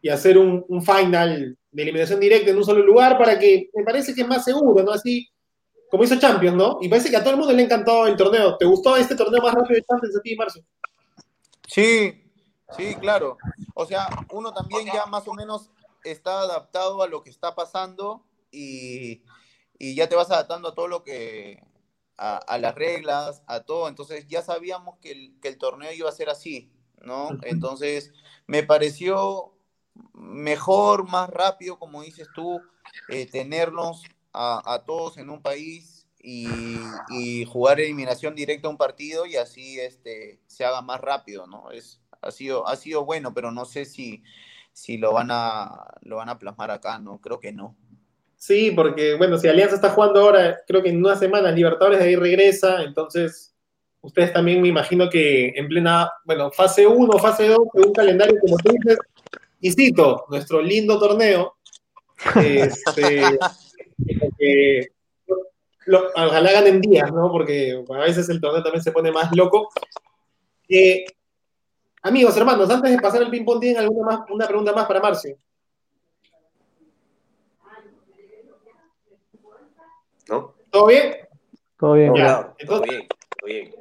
[0.00, 3.84] y hacer un, un, final de eliminación directa en un solo lugar para que me
[3.84, 4.92] parece que es más seguro, ¿no?
[4.92, 5.28] Así
[5.90, 6.78] como hizo Champions, ¿no?
[6.80, 8.56] Y parece que a todo el mundo le ha encantado el torneo.
[8.56, 10.64] ¿Te gustó este torneo más rápido de Champions a ti, Marcio?
[11.66, 12.32] Sí,
[12.76, 13.36] sí, claro.
[13.74, 15.70] O sea, uno también ya más o menos
[16.04, 19.22] está adaptado a lo que está pasando y,
[19.78, 21.62] ya te vas adaptando a todo lo que,
[22.16, 23.88] a, las reglas, a todo.
[23.88, 27.30] Entonces ya sabíamos que el, que el, torneo iba a ser así, ¿no?
[27.42, 28.12] Entonces
[28.46, 29.54] me pareció
[30.12, 32.60] mejor, más rápido, como dices tú,
[33.08, 34.02] eh, tenernos
[34.38, 40.40] a, todos en un país y, jugar eliminación directa a un partido y así este,
[40.46, 41.70] se haga más rápido, ¿no?
[41.70, 44.22] Es, ha, sido, ha sido bueno, pero no sé si,
[44.72, 47.20] si lo, van a, lo van a plasmar acá, ¿no?
[47.20, 47.76] Creo que no.
[48.36, 52.04] Sí, porque, bueno, si Alianza está jugando ahora, creo que en unas semanas Libertadores de
[52.04, 53.54] ahí regresa, entonces
[54.00, 58.56] ustedes también me imagino que en plena, bueno, fase 1, fase 2, un calendario como
[58.58, 58.98] tú dices,
[59.60, 61.56] y cito, nuestro lindo torneo,
[62.36, 63.22] este,
[64.38, 64.88] que,
[65.86, 67.30] lo, ojalá ganen días, ¿no?
[67.30, 69.70] Porque a veces el torneo también se pone más loco.
[70.68, 71.04] Eh,
[72.02, 75.36] amigos, hermanos, antes de pasar el ping-pong, ¿tienen alguna más, una pregunta más para Marcio?
[80.28, 80.54] ¿No?
[80.70, 81.16] ¿Todo bien?
[81.78, 82.14] Todo bien.
[82.14, 83.74] Ya, todo bien, todo bien.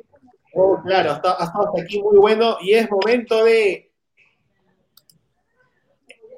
[0.53, 3.91] Oh, claro, hasta, hasta aquí muy bueno y es momento de.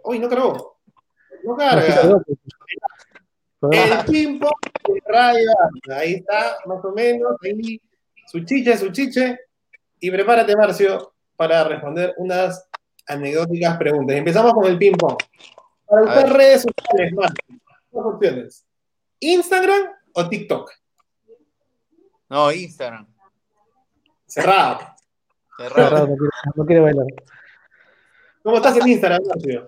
[0.03, 0.77] Uy, no cargó.
[1.43, 2.21] No carga.
[3.61, 5.51] El de radio.
[5.91, 7.35] Ahí está, más o menos.
[7.43, 7.81] Ahí,
[8.25, 9.37] su chiche, su chiche.
[9.99, 12.69] Y prepárate, Marcio, para responder unas
[13.07, 14.15] anecdóticas preguntas.
[14.15, 15.17] Empezamos con el ping-pong.
[15.85, 17.59] Para usar redes sociales, Marcio,
[17.91, 18.65] dos opciones.
[19.19, 20.71] ¿Instagram o TikTok?
[22.29, 23.07] No, Instagram.
[24.25, 24.79] Cerrado.
[25.57, 26.15] Cerrado.
[26.55, 27.07] no, quiere, bailar.
[28.41, 29.67] ¿Cómo estás en Instagram, Marcio?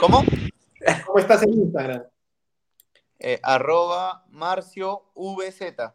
[0.00, 0.24] ¿Cómo?
[1.06, 2.02] ¿Cómo estás en Instagram?
[3.24, 5.92] Eh, arroba Marcio VZ.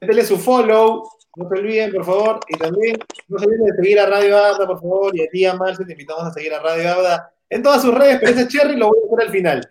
[0.00, 3.98] Métele su follow, no se olviden, por favor, y también no se olviden de seguir
[3.98, 6.60] a Radio Abda, por favor, y a ti, a Marcio, te invitamos a seguir a
[6.60, 9.68] Radio Abda en todas sus redes, pero ese cherry lo voy a hacer al final.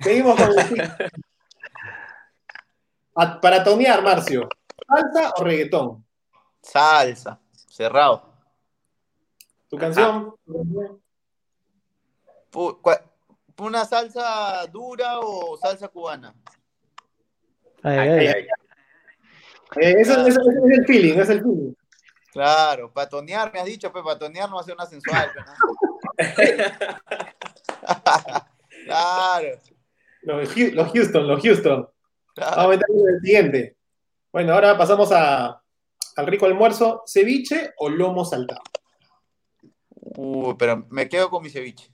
[0.00, 0.90] Seguimos con el...
[3.40, 4.48] Para tonear, Marcio,
[4.88, 6.04] ¿salsa o reggaetón?
[6.60, 7.38] Salsa,
[7.68, 8.34] cerrado.
[9.68, 10.34] ¿Tu canción?
[13.58, 16.34] ¿Una salsa dura o salsa cubana?
[17.82, 18.46] Ay, ay, ay.
[19.76, 21.72] Eh, eso, es el feeling, es el feeling.
[22.32, 25.30] Claro, patonear, me has dicho, pues patonear no ser una sensual.
[28.84, 29.48] claro.
[30.22, 30.48] Los,
[30.92, 31.88] Houston, los Houston.
[32.36, 33.76] Vamos a meter el siguiente.
[34.32, 35.62] Bueno, ahora pasamos a,
[36.16, 37.04] al rico almuerzo.
[37.06, 38.62] ¿Ceviche o lomo saltado?
[40.16, 41.93] Uh, pero me quedo con mi ceviche.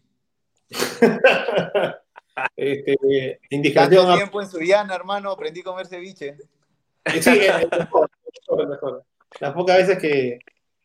[2.57, 4.05] este, indicación.
[4.05, 6.37] Tanto tiempo en Suyana, hermano, aprendí a comer ceviche.
[7.21, 8.11] Sí, es mejor,
[8.61, 9.05] es mejor,
[9.41, 10.39] Las pocas veces que.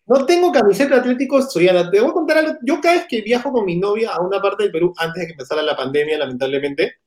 [0.07, 1.89] No tengo camiseta Atlético Suyana.
[1.89, 2.53] Te voy a contar algo.
[2.61, 5.25] Yo cada vez que viajo con mi novia a una parte del Perú, antes de
[5.25, 6.97] que empezara la pandemia, lamentablemente,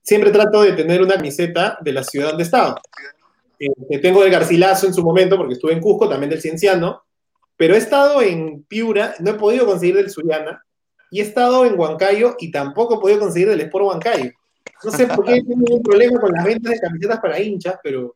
[0.00, 2.80] siempre trato de tener una camiseta de la ciudad donde estaba.
[3.58, 7.02] Eh, tengo del Garcilaso en su momento, porque estuve en Cusco, también del Cienciano,
[7.56, 10.64] pero he estado en Piura, no he podido conseguir del Suyana,
[11.10, 14.32] y he estado en Huancayo y tampoco he podido conseguir del Sport Huancayo.
[14.84, 18.14] No sé por qué tengo un problema con las ventas de camisetas para hinchas, pero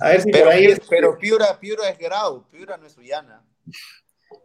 [0.00, 0.66] a ver si pero, por ahí.
[0.66, 3.42] Es, pero Piura, Piura es Grau, Piura no es Suyana.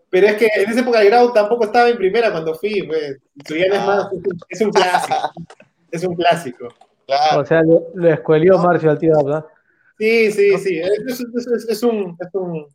[0.09, 3.17] Pero es que en esa época el Grau tampoco estaba en primera cuando fui, pues.
[3.45, 4.07] Suyana es más,
[4.49, 5.15] es un, clásico.
[5.91, 6.67] es un clásico.
[7.35, 9.45] O sea, lo, escuelió Marcio al tío, ¿verdad?
[9.97, 10.79] Sí, sí, sí.
[10.79, 11.19] Es,
[11.69, 12.67] es, un, es un,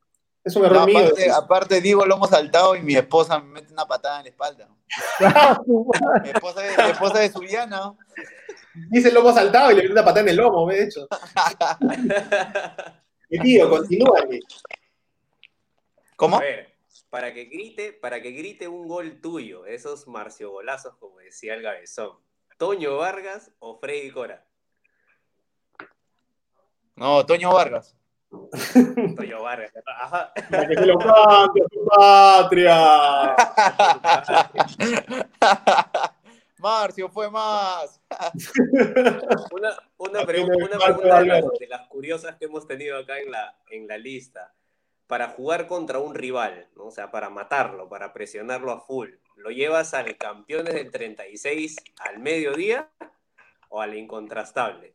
[0.45, 0.99] es un error mío.
[0.99, 4.31] Aparte, aparte, digo, lo hemos saltado y mi esposa me mete una patada en la
[4.31, 4.69] espalda.
[6.23, 7.95] mi, esposa, mi esposa de Suyana.
[8.91, 11.07] Dice el lomo saltado y le mete una patada en el lomo, de hecho.
[13.31, 14.21] Mi tío, continúa.
[16.17, 16.37] ¿Cómo?
[16.37, 16.75] A ver,
[17.09, 22.19] para que grite, para que grite un gol tuyo, esos golazos, como decía el Gabezón.
[22.59, 24.47] ¿Toño Vargas o Freddy Cora?
[26.95, 27.97] No, Toño Vargas.
[29.17, 29.73] Toño Vargas.
[29.87, 30.33] Ajá.
[30.51, 33.37] Para que se lo cante a su patria.
[36.59, 38.01] Marcio fue más.
[39.51, 43.89] una, una, pregunta, una pregunta de las, curiosas que hemos tenido acá en la, en
[43.89, 44.55] la lista.
[45.09, 46.87] Para jugar contra un rival, ¿no?
[46.87, 52.21] o sea, para matarlo, para presionarlo a full, ¿lo llevas al campeones del 36 al
[52.21, 52.89] mediodía
[53.69, 54.95] o al incontrastable?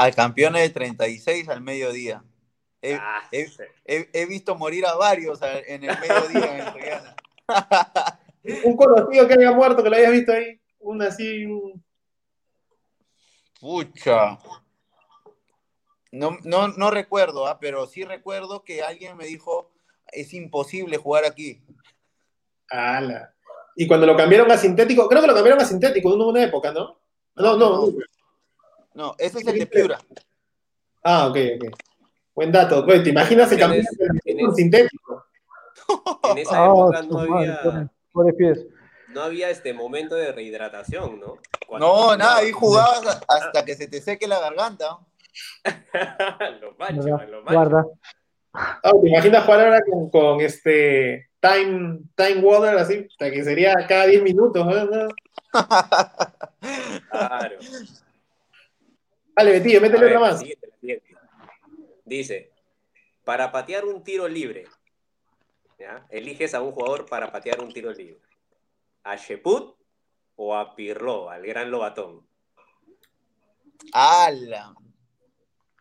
[0.00, 2.24] Al campeones del 36 al mediodía.
[2.80, 3.28] He, ah,
[3.84, 6.72] he, visto morir a varios en el mediodía
[8.42, 10.58] en un conocido que haya muerto, que lo hayas visto ahí.
[10.78, 11.46] Un así.
[13.60, 14.38] Pucha.
[16.12, 17.58] No, no, no recuerdo, ¿ah?
[17.60, 19.70] pero sí recuerdo que alguien me dijo:
[20.06, 21.62] es imposible jugar aquí.
[22.70, 23.34] ¡Hala!
[23.76, 26.72] Y cuando lo cambiaron a sintético, creo que lo cambiaron a sintético en una época,
[26.72, 26.98] ¿no?
[27.36, 27.86] No, no.
[27.86, 27.92] No,
[29.18, 29.98] ese es el de Piura.
[31.02, 31.76] Ah, ok, ok.
[32.34, 32.84] Buen dato.
[32.84, 33.82] Pues, ¿Te imaginas el cambio
[34.54, 35.24] sintético?
[36.30, 37.90] En esa época no había.
[39.08, 41.38] No había este momento de rehidratación, ¿no?
[41.78, 44.98] no, nada, ahí jugabas hasta que se te seque la garganta.
[46.60, 47.52] los machos, los machos.
[47.52, 47.86] Guarda.
[48.52, 53.06] Ah, ¿Te imaginas jugar ahora con, con este time, time water así?
[53.10, 54.64] Hasta que sería cada 10 minutos.
[54.64, 55.08] ¿no?
[57.10, 57.56] Claro.
[59.40, 60.38] Dale, Betillo, A métele otra más.
[60.38, 61.16] siguiente, la siguiente.
[62.04, 62.52] Dice,
[63.24, 64.66] para patear un tiro libre,
[65.78, 66.06] ¿ya?
[66.10, 68.20] eliges a un jugador para patear un tiro libre.
[69.02, 69.76] ¿A Sheput
[70.36, 72.26] o a Pirlo, al gran Lobatón?
[73.94, 74.74] ¡Hala!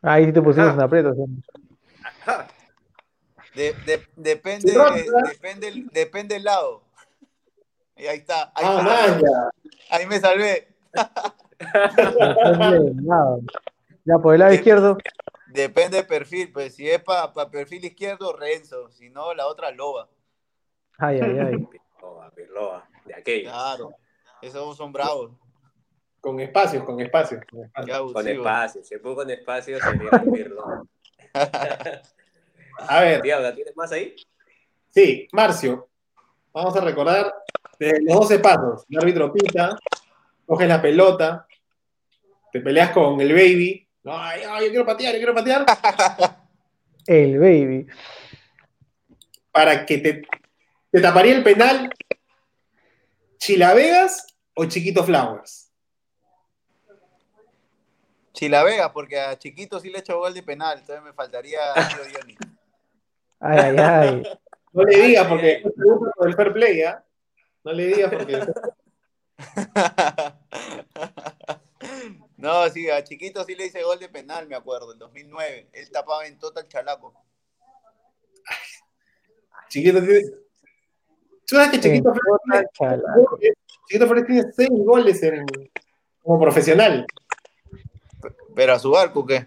[0.02, 1.18] Ahí sí te pusimos aprietos.
[1.18, 1.24] ¿sí?
[2.02, 2.48] Ajá.
[3.56, 5.22] De- de- depende, Rosa.
[5.34, 6.84] depende, el- depende el lado.
[7.98, 8.54] Y ahí está.
[8.56, 9.52] Ahí, Ah, está.
[9.98, 10.70] ahí me salvé.
[14.06, 14.98] Ya por el lado izquierdo,
[15.48, 16.52] Depende del perfil.
[16.52, 18.90] Pues si es para perfil izquierdo, Renzo.
[18.92, 20.08] Si no, la otra Loba.
[20.98, 21.58] ay, ay, ay.
[21.66, 23.52] Pirloa, Pirloa, de aquellos.
[23.52, 23.92] Claro.
[24.42, 25.32] Esos son bravos.
[26.22, 27.42] Con espacios, con espacios.
[27.50, 27.96] con espacios.
[27.96, 28.44] Con abusivo.
[28.44, 30.64] espacio, Sheput con espacio sería un Pirlo.
[32.88, 34.16] A ver, Diabla, ¿tienes más ahí?
[34.90, 35.88] sí, Marcio.
[36.54, 37.34] Vamos a recordar
[37.80, 38.86] de los 12 pasos.
[38.90, 39.78] El árbitro pita,
[40.46, 41.48] coges la pelota,
[42.52, 43.88] te peleas con el baby.
[44.06, 45.66] Ay, ay, yo quiero patear, yo quiero patear.
[47.06, 47.88] El baby.
[49.52, 50.22] Para que te,
[50.92, 51.90] te taparía el penal
[53.40, 55.70] Chilavegas o Chiquito Flowers.
[58.40, 60.80] Chila Vega, porque a Chiquito sí le he hecho gol de penal.
[60.80, 61.60] Entonces me faltaría
[62.14, 62.38] Johnny.
[63.40, 64.24] Ay, ay, ay.
[64.72, 67.04] No le digas porque después pregunta por el fair play, ¿ah?
[67.64, 68.40] No le digas porque.
[72.40, 75.68] No, sí, a Chiquito sí le hice gol de penal, me acuerdo, en 2009.
[75.74, 77.14] Él tapaba en total chalaco.
[79.68, 80.22] Chiquito tiene.
[81.46, 83.02] ¿Tú sabes que Chiquito En Flores tiene?
[83.88, 85.46] Chiquito Flores tiene seis goles en-
[86.24, 87.06] como profesional.
[88.56, 89.46] Pero a su arco, ¿qué?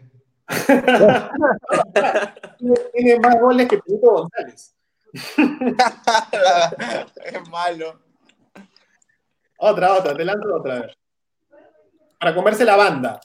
[2.58, 4.74] Tiene, tiene más goles que Pinito González.
[7.24, 8.02] es malo.
[9.56, 10.92] Otra, otra, te lanzo otra vez.
[12.22, 13.18] Para comerse la banda,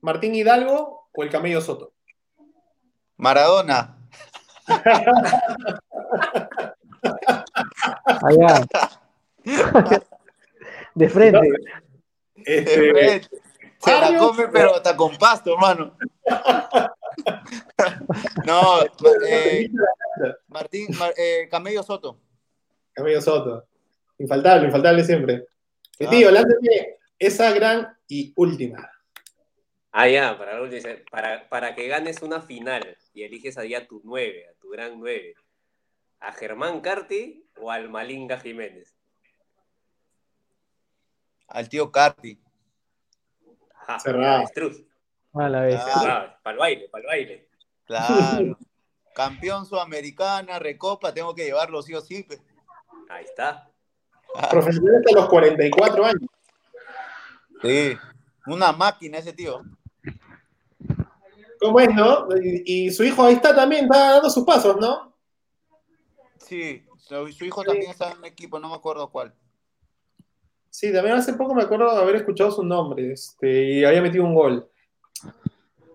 [0.00, 1.92] ¿Martín Hidalgo o el Camello Soto?
[3.16, 3.98] Maradona.
[8.22, 8.64] Allá.
[10.94, 11.48] De frente.
[12.36, 13.22] Este,
[13.78, 15.96] Se la come, pero hasta con pasto, hermano.
[18.44, 18.82] No,
[19.28, 19.68] eh,
[20.46, 22.20] Martín, Mar- eh, Camello Soto.
[22.92, 23.66] Camello Soto.
[24.18, 25.46] Infaltable, infaltable siempre.
[25.98, 26.10] Mi Ah.
[26.10, 28.90] tío, lánzate esa gran y última.
[29.92, 33.78] Ah, ya, para, la última, dice, para, para que ganes una final y eliges allá
[33.78, 35.34] a tu nueve, a tu gran nueve,
[36.20, 38.94] ¿a Germán Carti o al Malinga Jiménez?
[41.48, 42.40] Al tío Carti.
[44.02, 44.44] Cerrado.
[45.32, 45.80] A la vez.
[45.80, 46.38] Ah.
[46.42, 47.48] para el baile, para el baile.
[47.84, 48.58] Claro.
[49.14, 52.26] Campeón sudamericana, recopa, tengo que llevarlo sí o sí.
[53.08, 53.70] Ahí está.
[54.50, 56.28] Profesional hasta los 44 años.
[57.62, 57.96] Sí.
[58.46, 59.62] Una máquina ese tío.
[61.60, 62.28] ¿Cómo es, no?
[62.42, 65.12] Y, y su hijo ahí está también, está dando sus pasos, ¿no?
[66.38, 69.34] Sí, su, su hijo también está en un equipo, no me acuerdo cuál.
[70.70, 74.24] Sí, también hace poco me acuerdo de haber escuchado su nombre este, y había metido
[74.24, 74.70] un gol.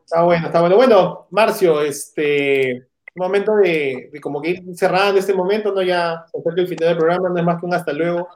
[0.03, 0.75] Está bueno, está bueno.
[0.75, 5.81] Bueno, Marcio, este momento de, de como que ir cerrando este momento, ¿no?
[5.81, 8.27] Ya se acerca el final del programa, no es más que un hasta luego,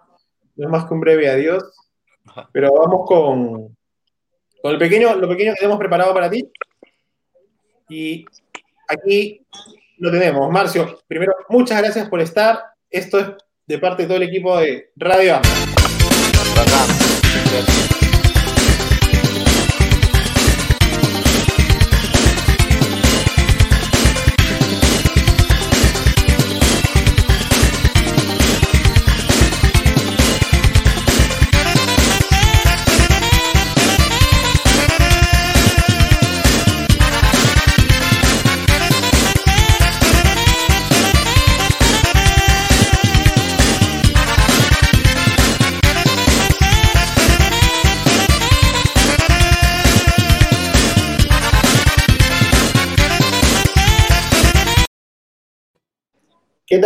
[0.55, 1.63] no es más que un breve adiós.
[2.51, 3.75] Pero vamos con,
[4.61, 6.49] con el pequeño, lo pequeño que tenemos preparado para ti.
[7.89, 8.25] Y
[8.87, 9.41] aquí
[9.97, 10.51] lo tenemos.
[10.51, 12.61] Marcio, primero, muchas gracias por estar.
[12.89, 13.27] Esto es
[13.65, 15.41] de parte de todo el equipo de Radio Am.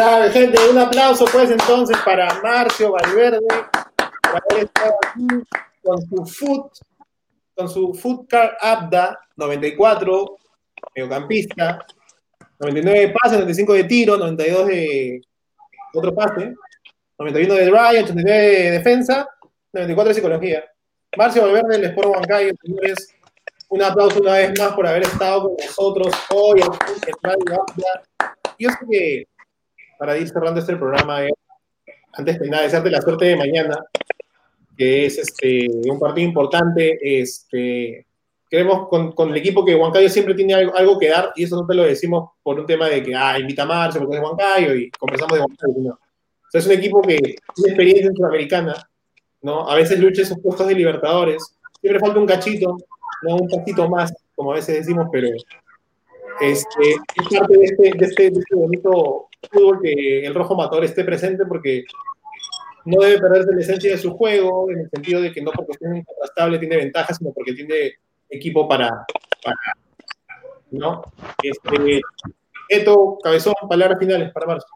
[0.01, 0.23] Bacán.
[0.23, 0.69] ¿Qué tal, gente?
[0.69, 3.39] Un aplauso, pues, entonces, para Marcio Valverde,
[5.83, 6.71] con su foot,
[7.55, 10.37] con su foot car Abda 94,
[10.95, 11.85] mediocampista,
[12.59, 15.21] 99 de pase, 95 de tiro, 92 de
[15.93, 16.53] otro pase,
[17.17, 19.27] 91 de Dry, 89 de defensa,
[19.73, 20.63] 94 de psicología.
[21.17, 23.13] Marcio Valverde del Sport Huancayo, señores,
[23.69, 27.65] un aplauso una vez más por haber estado con nosotros hoy en Radio
[28.57, 29.27] Yo sé que
[30.01, 31.31] para ir cerrando este programa, eh,
[32.13, 33.85] antes de nada, desearte la suerte de mañana,
[34.75, 36.97] que es este, un partido importante.
[36.99, 38.07] Este,
[38.49, 41.67] queremos con, con el equipo que Huancayo siempre tiene algo, que dar, y eso no
[41.67, 44.73] te lo decimos por un tema de que, ah, invita a Marcio porque es Huancayo
[44.73, 45.73] y conversamos de Huancayo.
[45.77, 45.91] No.
[45.91, 47.37] O sea, es un equipo que tiene
[47.67, 48.89] experiencia sudamericana,
[49.43, 49.69] ¿no?
[49.69, 51.43] A veces lucha esos puestos de Libertadores.
[51.79, 52.75] Siempre falta un cachito,
[53.21, 55.27] no un pasito más, como a veces decimos, pero
[56.41, 61.45] este, es parte de este, este, este bonito fútbol que el Rojo Matador esté presente
[61.45, 61.83] porque
[62.85, 65.77] no debe perderse la esencia de su juego, en el sentido de que no porque
[65.77, 67.93] tiene incontrastable tiene ventajas, sino porque tiene
[68.29, 69.05] equipo para,
[69.43, 69.57] para
[70.71, 71.03] ¿no?
[71.43, 72.01] Este,
[73.21, 74.69] Cabezón, palabras finales para Marcio.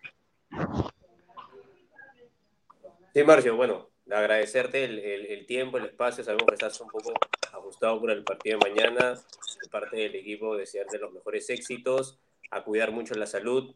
[3.14, 7.14] Sí, Marcio, bueno, agradecerte el, el, tiempo, el espacio, sabemos que estás un poco
[7.54, 12.20] ajustado por el partido de mañana, de parte del equipo, desearte los mejores éxitos,
[12.52, 13.74] a cuidar mucho la salud,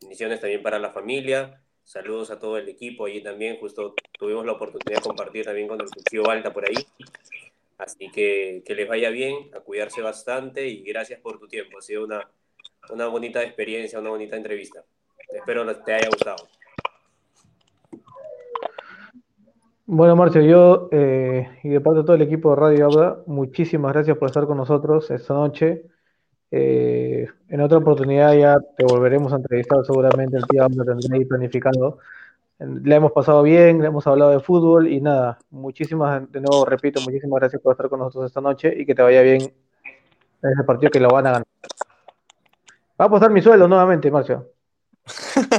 [0.00, 4.52] bendiciones también para la familia, saludos a todo el equipo ahí también, justo tuvimos la
[4.52, 6.76] oportunidad de compartir también con el Cuchillo Alta por ahí,
[7.78, 11.82] así que que les vaya bien, a cuidarse bastante y gracias por tu tiempo, ha
[11.82, 12.30] sido una,
[12.90, 14.84] una bonita experiencia, una bonita entrevista,
[15.30, 16.48] espero te haya gustado.
[19.90, 23.94] Bueno, Marcio, yo eh, y de parte de todo el equipo de Radio Abda, muchísimas
[23.94, 25.86] gracias por estar con nosotros esta noche.
[26.50, 31.24] Eh, en otra oportunidad ya te volveremos a entrevistar seguramente, el tío Abda tendré ahí
[31.24, 31.98] planificado.
[32.58, 37.00] Le hemos pasado bien, le hemos hablado de fútbol y nada, muchísimas, de nuevo repito,
[37.00, 40.64] muchísimas gracias por estar con nosotros esta noche y que te vaya bien en ese
[40.64, 41.46] partido que lo van a ganar.
[43.00, 44.50] Va a apostar mi sueldo nuevamente, Marcio.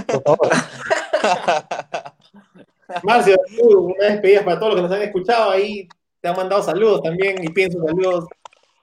[0.08, 0.50] Por favor.
[3.04, 5.88] Marcio, una despedida para todos los que nos han escuchado ahí.
[6.20, 8.26] Te han mandado saludos también y pienso saludos.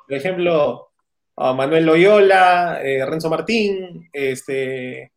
[0.07, 0.86] Por ejemplo,
[1.37, 5.13] Manuel Loyola, eh, Renzo Martín, este,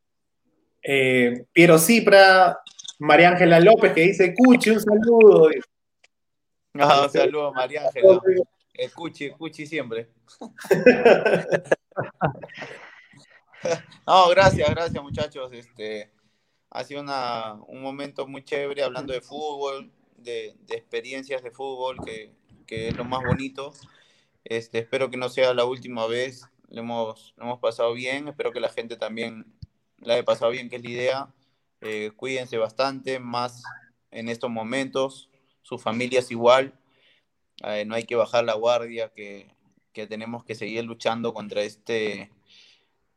[0.82, 2.59] eh, Piero Cipra,
[2.99, 5.49] María Ángela López que dice Cuchi, un saludo.
[6.74, 8.20] Ah, un saludo, María Ángela.
[8.74, 10.09] Escuchi, escuchi siempre.
[14.07, 15.51] no, gracias, gracias muchachos.
[15.51, 16.11] Este,
[16.70, 17.01] ha sido
[17.67, 22.32] un momento muy chévere hablando de fútbol, de, experiencias de fútbol, que,
[22.67, 23.74] es lo más bonito.
[24.43, 28.59] Este, espero que no sea la última vez, lo hemos, hemos pasado bien, espero que
[28.59, 29.45] la gente también
[29.97, 31.33] la haya pasado bien, que es la idea.
[31.81, 33.63] Eh, cuídense bastante, más
[34.11, 35.29] en estos momentos,
[35.61, 36.73] sus familias igual.
[37.63, 39.53] Eh, no hay que bajar la guardia, que,
[39.93, 42.31] que tenemos que seguir luchando contra este,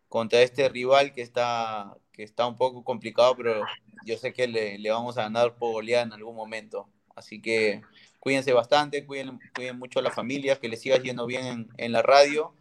[0.09, 3.65] contra este rival que está, que está un poco complicado, pero
[4.05, 6.89] yo sé que le, le vamos a ganar por goleada en algún momento.
[7.15, 7.83] Así que
[8.23, 11.91] cuídense bastante, cuiden, cuiden mucho a la familia, que les siga yendo bien en, en,
[11.91, 12.55] la radio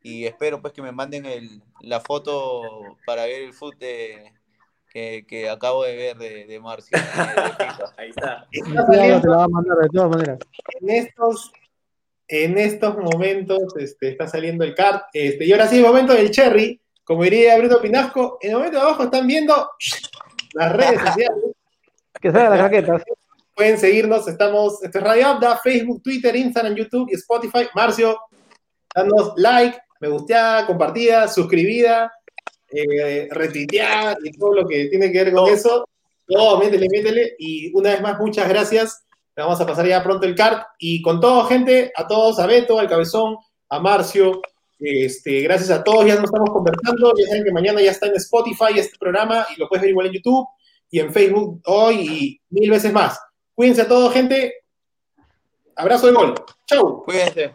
[0.00, 2.62] y espero pues que me manden el, la foto
[3.04, 4.32] para ver el foot de,
[4.92, 6.96] que, que, acabo de ver de, de Marcio.
[7.98, 8.46] Ahí está.
[10.80, 11.52] En estos,
[12.28, 15.06] en estos momentos este, está saliendo el cart.
[15.12, 18.76] Este, y ahora sí, el momento del cherry como diría Bruno Pinasco, en el momento
[18.76, 19.70] de abajo están viendo
[20.52, 21.44] las redes sociales.
[22.20, 23.02] Que salgan las raquetas.
[23.58, 27.66] Pueden seguirnos, estamos, esto es Radio Abda, Facebook, Twitter, Instagram, YouTube y Spotify.
[27.74, 28.16] Marcio,
[28.94, 32.12] danos like, me gusteada, compartida, suscribida,
[32.70, 35.88] eh, retuiteada y todo lo que tiene que ver con eso.
[36.28, 37.34] No, métele, métele.
[37.36, 39.02] Y una vez más, muchas gracias.
[39.34, 40.58] Le vamos a pasar ya pronto el card.
[40.78, 43.38] Y con todo, gente, a todos, a Beto, al Cabezón,
[43.70, 44.40] a Marcio,
[44.78, 47.12] este, gracias a todos, ya nos estamos conversando.
[47.18, 50.06] Ya saben que mañana ya está en Spotify este programa y lo puedes ver igual
[50.06, 50.46] en YouTube
[50.92, 53.18] y en Facebook hoy y mil veces más.
[53.58, 54.54] Cuídense a todos, gente.
[55.74, 56.34] Abrazo de gol.
[56.64, 57.02] Chau.
[57.02, 57.52] Cuídense.